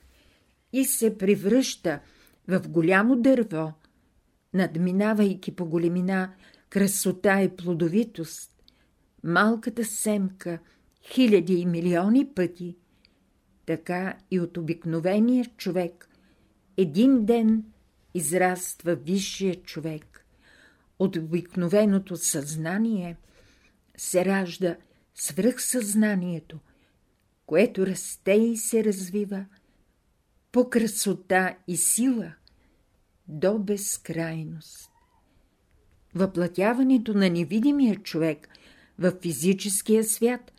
и 0.72 0.84
се 0.84 1.18
превръща 1.18 2.01
в 2.49 2.68
голямо 2.68 3.16
дърво, 3.16 3.72
надминавайки 4.55 5.57
по 5.57 5.66
големина 5.66 6.34
красота 6.70 7.43
и 7.43 7.57
плодовитост, 7.57 8.53
малката 9.24 9.84
семка 9.84 10.59
хиляди 11.03 11.55
и 11.55 11.66
милиони 11.66 12.34
пъти, 12.34 12.76
така 13.66 14.18
и 14.30 14.41
от 14.41 14.57
обикновения 14.57 15.45
човек 15.57 16.09
един 16.76 17.24
ден 17.24 17.64
израства 18.14 18.95
висшия 18.95 19.62
човек. 19.62 20.26
От 20.99 21.16
обикновеното 21.16 22.16
съзнание 22.16 23.16
се 23.97 24.24
ражда 24.24 24.76
свръхсъзнанието– 25.14 26.59
което 27.47 27.86
расте 27.86 28.32
и 28.32 28.57
се 28.57 28.84
развива 28.84 29.47
по 30.53 30.70
красота 30.70 31.57
и 31.68 31.76
сила 31.76 32.32
до 33.28 33.59
безкрайност. 33.59 34.90
Въплатяването 36.14 37.14
на 37.14 37.30
невидимия 37.30 37.97
човек 37.97 38.49
в 38.99 39.12
физическия 39.22 40.05
свят 40.05 40.53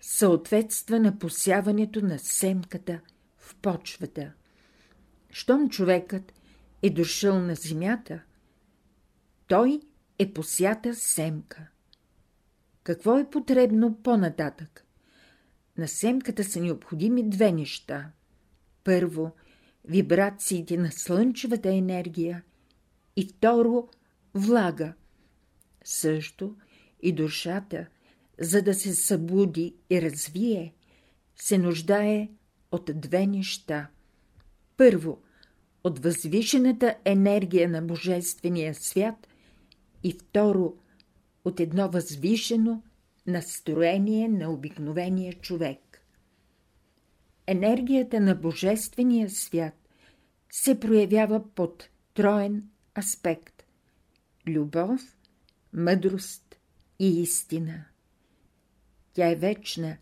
съответства 0.00 1.00
на 1.00 1.18
посяването 1.18 2.00
на 2.00 2.18
семката 2.18 3.00
в 3.38 3.56
почвата. 3.56 4.32
Щом 5.30 5.68
човекът 5.68 6.32
е 6.82 6.90
дошъл 6.90 7.40
на 7.40 7.54
земята, 7.54 8.22
той 9.46 9.80
е 10.18 10.32
посята 10.32 10.94
семка. 10.94 11.66
Какво 12.82 13.18
е 13.18 13.30
потребно 13.30 14.02
по-нататък? 14.02 14.83
На 15.78 15.88
семката 15.88 16.44
са 16.44 16.60
необходими 16.60 17.28
две 17.28 17.52
неща. 17.52 18.10
Първо, 18.84 19.32
вибрациите 19.84 20.76
на 20.76 20.92
слънчевата 20.92 21.74
енергия 21.74 22.42
и 23.16 23.26
второ, 23.26 23.88
влага. 24.34 24.94
Също 25.84 26.56
и 27.02 27.12
душата, 27.12 27.86
за 28.40 28.62
да 28.62 28.74
се 28.74 28.94
събуди 28.94 29.74
и 29.90 30.02
развие, 30.02 30.74
се 31.36 31.58
нуждае 31.58 32.28
от 32.72 32.90
две 32.94 33.26
неща. 33.26 33.88
Първо, 34.76 35.22
от 35.84 35.98
възвишената 35.98 36.96
енергия 37.04 37.68
на 37.68 37.82
Божествения 37.82 38.74
свят 38.74 39.28
и 40.02 40.12
второ, 40.12 40.74
от 41.44 41.60
едно 41.60 41.90
възвишено, 41.90 42.82
настроение 43.26 44.28
на 44.28 44.50
обикновения 44.50 45.32
човек. 45.32 45.80
Енергията 47.46 48.20
на 48.20 48.34
Божествения 48.34 49.30
свят 49.30 49.88
се 50.50 50.80
проявява 50.80 51.54
под 51.54 51.88
троен 52.14 52.68
аспект– 52.98 53.64
любов, 54.46 55.00
мъдрост 55.72 56.56
и 56.98 57.22
истина. 57.22 57.84
Тя 59.12 59.30
е 59.30 59.36
вечна 59.36 59.96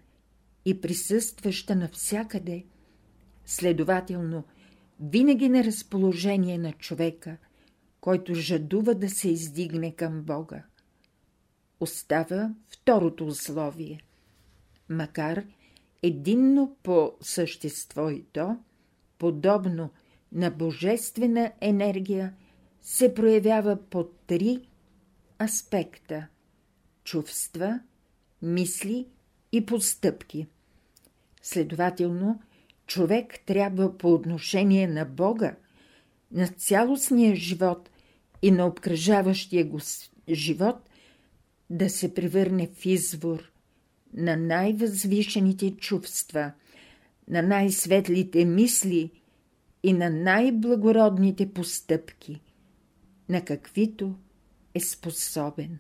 и 0.65 0.81
присъстваща 0.81 1.77
навсякъде, 1.77 2.65
следователно 3.47 4.45
винаги 5.01 5.49
на 5.49 5.65
разположение 5.65 6.59
на 6.59 6.73
човека, 6.73 7.37
който 8.01 8.35
жадува 8.35 8.95
да 8.95 9.11
се 9.11 9.29
издигне 9.29 9.93
към 9.95 10.23
Бога 10.23 10.65
остава 11.83 12.55
второто 12.69 13.27
условие. 13.27 14.01
Макар 14.89 15.45
единно 16.03 16.77
по 16.83 17.13
същество 17.21 18.11
и 18.11 18.25
то, 18.33 18.57
подобно 19.19 19.91
на 20.33 20.51
божествена 20.51 21.53
енергия, 21.61 22.35
се 22.83 23.15
проявява 23.15 23.77
по 23.77 24.05
три 24.27 24.69
аспекта– 25.43 26.27
чувства, 27.05 27.81
мисли 28.43 29.07
и 29.53 29.67
постъпки. 29.67 30.47
Следователно, 31.43 32.43
човек 32.87 33.41
трябва 33.47 33.99
по 33.99 34.15
отношение 34.15 34.89
на 34.89 35.05
Бога, 35.05 35.57
на 36.33 36.49
цялостния 36.49 37.37
живот 37.37 37.91
и 38.43 38.51
на 38.51 38.67
обкръжаващия 38.67 39.65
го 39.65 39.81
живот 40.29 40.89
да 41.73 41.91
се 41.91 42.15
превърне 42.15 42.67
в 42.67 42.87
извор 42.87 43.53
на 44.15 44.37
най-възвишените 44.37 45.71
чувства, 45.71 46.53
на 47.29 47.43
най-светлите 47.43 48.45
мисли 48.45 49.11
и 49.83 49.93
на 49.93 50.11
най-благородните 50.11 51.53
постъпки, 51.53 52.41
на 53.29 53.45
каквито 53.45 54.15
е 54.75 54.81
способен. 54.81 55.79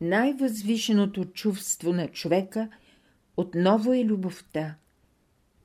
Най-възвишеното 0.00 1.24
чувство 1.24 1.92
на 1.92 2.08
човека 2.08 2.68
отново 3.36 3.92
е 3.92 4.04
любовта, 4.04 4.74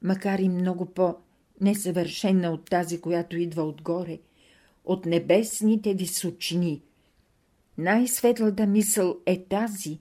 макар 0.02 0.40
и 0.40 0.50
много 0.50 0.86
по-несъвършена 0.86 2.52
от 2.52 2.70
тази, 2.70 3.02
която 3.02 3.38
идва 3.38 3.64
отгоре, 3.64 4.20
от 4.86 5.06
небесните 5.06 5.94
височини– 5.94 6.82
най-светлата 7.80 8.68
мисъл 8.68 9.18
е 9.26 9.44
тази, 9.44 10.00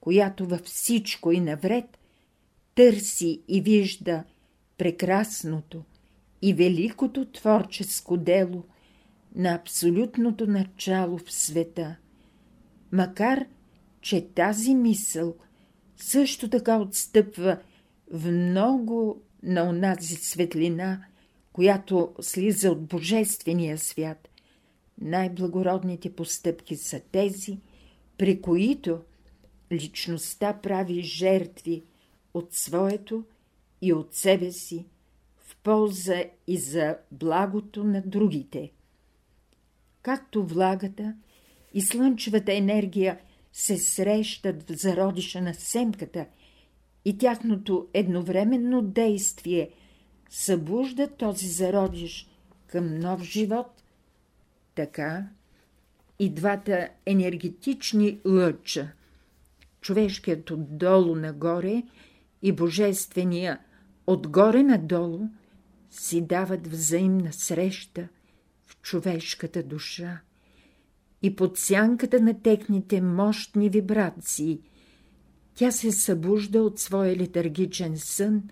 която 0.00 0.46
във 0.46 0.60
всичко 0.60 1.32
и 1.32 1.40
навред 1.40 1.98
търси 2.74 3.42
и 3.48 3.60
вижда 3.60 4.24
прекрасното 4.78 5.84
и 6.42 6.54
великото 6.54 7.24
творческо 7.24 8.16
дело 8.16 8.64
на 9.34 9.54
абсолютното 9.54 10.46
начало 10.46 11.18
в 11.18 11.32
света, 11.32 11.96
макар 12.92 13.46
че 14.00 14.28
тази 14.28 14.74
мисъл 14.74 15.34
също 15.96 16.50
така 16.50 16.78
отстъпва 16.78 17.58
в 18.12 18.30
много 18.30 19.22
на 19.42 19.68
онази 19.68 20.14
светлина, 20.14 21.04
която 21.52 22.14
слиза 22.20 22.70
от 22.70 22.84
Божествения 22.84 23.78
свят, 23.78 24.28
най-благородните 25.00 26.14
постъпки 26.14 26.76
са 26.76 27.00
тези, 27.00 27.58
при 28.18 28.42
които 28.42 29.00
личността 29.72 30.52
прави 30.62 31.02
жертви 31.02 31.84
от 32.34 32.54
своето 32.54 33.24
и 33.82 33.92
от 33.92 34.14
себе 34.14 34.52
си 34.52 34.86
в 35.36 35.56
полза 35.56 36.24
и 36.46 36.58
за 36.58 36.96
благото 37.12 37.84
на 37.84 38.02
другите. 38.02 38.72
Както 40.02 40.46
влагата 40.46 41.14
и 41.74 41.80
слънчевата 41.80 42.52
енергия 42.52 43.18
се 43.52 43.78
срещат 43.78 44.70
в 44.70 44.74
зародиша 44.74 45.40
на 45.42 45.54
семката 45.54 46.26
и 47.04 47.18
тяхното 47.18 47.88
едновременно 47.94 48.82
действие 48.82 49.70
събужда 50.30 51.08
този 51.08 51.48
зародиш 51.48 52.28
към 52.66 52.98
нов 52.98 53.22
живот, 53.22 53.75
така 54.76 55.26
и 56.18 56.30
двата 56.30 56.88
енергетични 57.06 58.20
лъча, 58.26 58.92
човешкият 59.80 60.50
отдолу 60.50 61.14
нагоре 61.14 61.82
и 62.42 62.52
божествения 62.52 63.58
отгоре 64.06 64.62
надолу, 64.62 65.20
си 65.90 66.20
дават 66.20 66.66
взаимна 66.66 67.32
среща 67.32 68.08
в 68.66 68.80
човешката 68.82 69.62
душа 69.62 70.20
и 71.22 71.36
под 71.36 71.58
сянката 71.58 72.20
на 72.20 72.42
техните 72.42 73.00
мощни 73.00 73.70
вибрации 73.70 74.60
тя 75.54 75.70
се 75.70 75.92
събужда 75.92 76.62
от 76.62 76.80
своя 76.80 77.16
летаргичен 77.16 77.98
сън 77.98 78.42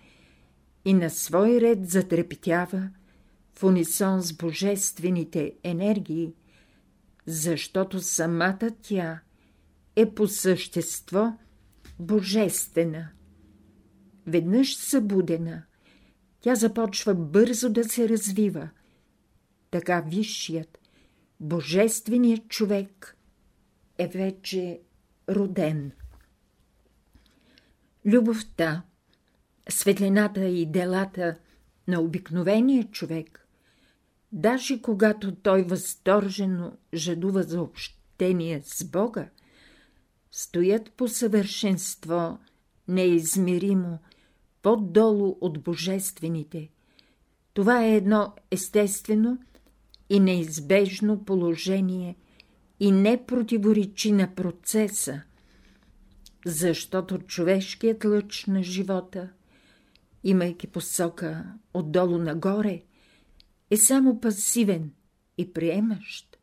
и 0.84 0.94
на 0.94 1.10
свой 1.10 1.60
ред 1.60 1.90
затрептява 1.90 2.90
в 3.58 3.64
унисон 3.64 4.22
с 4.22 4.32
божествените 4.32 5.54
енергии, 5.62 6.32
защото 7.26 8.00
самата 8.00 8.70
тя 8.82 9.20
е 9.96 10.10
по 10.10 10.28
същество 10.28 11.38
божествена. 11.98 13.08
Веднъж 14.26 14.76
събудена, 14.76 15.62
тя 16.40 16.54
започва 16.54 17.14
бързо 17.14 17.70
да 17.70 17.84
се 17.84 18.08
развива. 18.08 18.70
Така 19.70 20.00
висшият, 20.00 20.78
Божественият 21.40 22.48
човек 22.48 23.16
е 23.98 24.08
вече 24.08 24.80
роден. 25.28 25.92
Любовта, 28.06 28.82
светлината 29.68 30.44
и 30.44 30.66
делата 30.66 31.38
на 31.88 32.00
обикновения 32.00 32.84
човек, 32.90 33.43
даже 34.34 34.82
когато 34.82 35.34
той 35.34 35.62
възторжено 35.62 36.72
жадува 36.94 37.42
за 37.42 37.62
общение 37.62 38.62
с 38.64 38.84
Бога, 38.84 39.28
стоят 40.30 40.92
по 40.92 41.08
съвършенство 41.08 42.38
неизмеримо 42.88 43.98
по-долу 44.62 45.38
от 45.40 45.62
божествените. 45.62 46.70
Това 47.52 47.84
е 47.84 47.96
едно 47.96 48.34
естествено– 48.50 49.38
и 50.08 50.20
неизбежно 50.20 51.24
положение 51.24 52.16
и 52.80 52.92
не 52.92 53.26
противоречи 53.26 54.12
на 54.12 54.34
процеса, 54.34 55.22
защото 56.46 57.18
човешкият 57.18 58.04
лъч 58.04 58.46
на 58.46 58.62
живота, 58.62 59.28
имайки 60.24 60.66
посока 60.66 61.44
отдолу 61.74 62.18
нагоре, 62.18 62.82
е 63.74 63.76
само 63.76 64.20
пасивен 64.20 64.92
и 65.38 65.52
приемащ, 65.52 66.38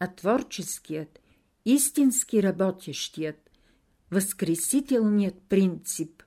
а 0.00 0.14
творческият, 0.14 1.20
истински 1.64 2.42
работещият, 2.42 3.50
възкресителният 4.10 5.42
принцип 5.48 6.22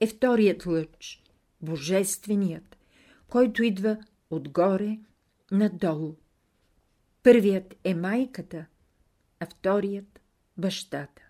е 0.00 0.06
вторият 0.06 0.66
лъч, 0.66 1.22
божественият, 1.62 2.76
който 3.28 3.62
идва 3.62 3.98
отгоре 4.30 4.98
надолу. 5.52 6.14
Първият 7.22 7.74
е 7.84 7.94
майката, 7.94 8.66
а 9.40 9.46
вторият– 9.46 10.20
бащата. 10.58 11.22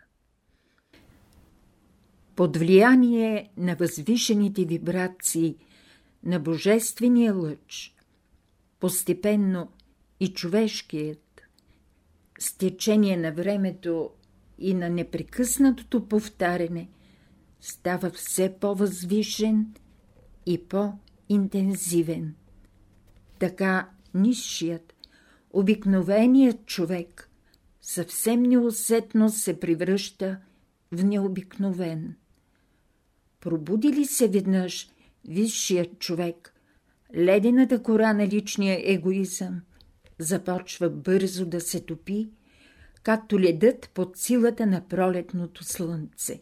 Под 2.36 2.56
влияние 2.56 3.50
на 3.56 3.74
възвишените 3.74 4.64
вибрации 4.64 5.56
на 6.24 6.40
Божествения 6.40 7.34
лъч, 7.34 7.95
постепенно 8.80 9.68
и 10.20 10.32
човешкият, 10.32 11.42
с 12.38 12.56
течение 12.56 13.16
на 13.16 13.32
времето 13.32 14.10
и 14.58 14.74
на 14.74 14.90
непрекъснатото 14.90 16.08
повтаряне, 16.08 16.88
става 17.60 18.10
все 18.10 18.56
по-възвишен 18.60 19.74
и 20.46 20.68
по-интензивен. 20.68 22.34
Така 23.38 23.88
нисшият, 24.14 24.94
обикновеният 25.50 26.66
човек 26.66 27.30
съвсем 27.80 28.42
неусетно 28.42 29.30
се 29.30 29.60
превръща 29.60 30.38
в 30.92 31.04
необикновен. 31.04 32.16
Пробуди 33.40 33.92
ли 33.92 34.04
се 34.04 34.28
веднъж 34.28 34.90
висшият 35.28 35.98
човек, 35.98 36.54
ледената 37.16 37.82
кора 37.82 38.12
на 38.12 38.26
личния 38.26 38.80
егоизъм 38.84 39.60
започва 40.18 40.90
бързо 40.90 41.46
да 41.46 41.60
се 41.60 41.80
топи, 41.80 42.28
както 43.02 43.40
ледът 43.40 43.90
под 43.94 44.16
силата 44.16 44.66
на 44.66 44.88
пролетното 44.88 45.64
слънце. 45.64 46.40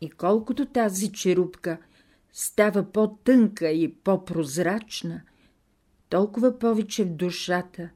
И 0.00 0.10
колкото 0.10 0.66
тази 0.66 1.12
черупка 1.12 1.78
става 2.32 2.92
по-тънка 2.92 3.68
и 3.70 3.94
по-прозрачна– 3.94 5.22
толкова 6.10 6.58
повече 6.58 7.04
в 7.04 7.14
душата 7.14 7.90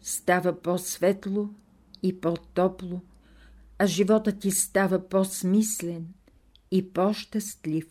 става 0.00 0.62
по-светло 0.62 1.48
и 2.02 2.20
по-топло, 2.20 3.00
а 3.78 3.86
животът 3.86 4.40
ти 4.40 4.50
става 4.50 5.08
по-смислен 5.08 6.06
и 6.70 6.92
по-щастлив. 6.92 7.86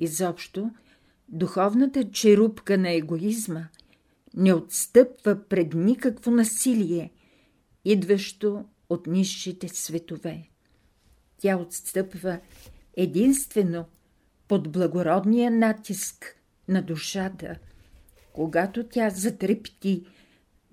Изобщо, 0.00 0.70
духовната 1.30 2.10
черупка 2.10 2.78
на 2.78 2.90
егоизма 2.90 3.68
не 4.34 4.54
отстъпва 4.54 5.44
пред 5.48 5.74
никакво 5.74 6.30
насилие, 6.30 7.10
идващо 7.84 8.64
от 8.88 9.06
нищите 9.06 9.68
светове. 9.68 10.48
Тя 11.38 11.56
отстъпва 11.56 12.40
единствено 12.96 13.84
под 14.48 14.72
благородния 14.72 15.50
натиск 15.50 16.36
на 16.68 16.82
душата– 16.82 17.56
когато 18.32 18.84
тя 18.88 19.10
затрепти 19.10 20.06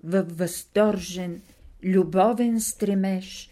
във 0.04 0.38
възторжен, 0.38 1.42
любовен 1.84 2.60
стремеж 2.60 3.50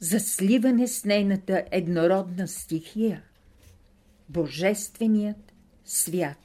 за 0.00 0.20
сливане 0.20 0.88
с 0.88 1.04
нейната 1.04 1.64
еднородна 1.70 2.48
стихия, 2.48 3.22
Божественият 4.28 5.47
свят. 5.88 6.36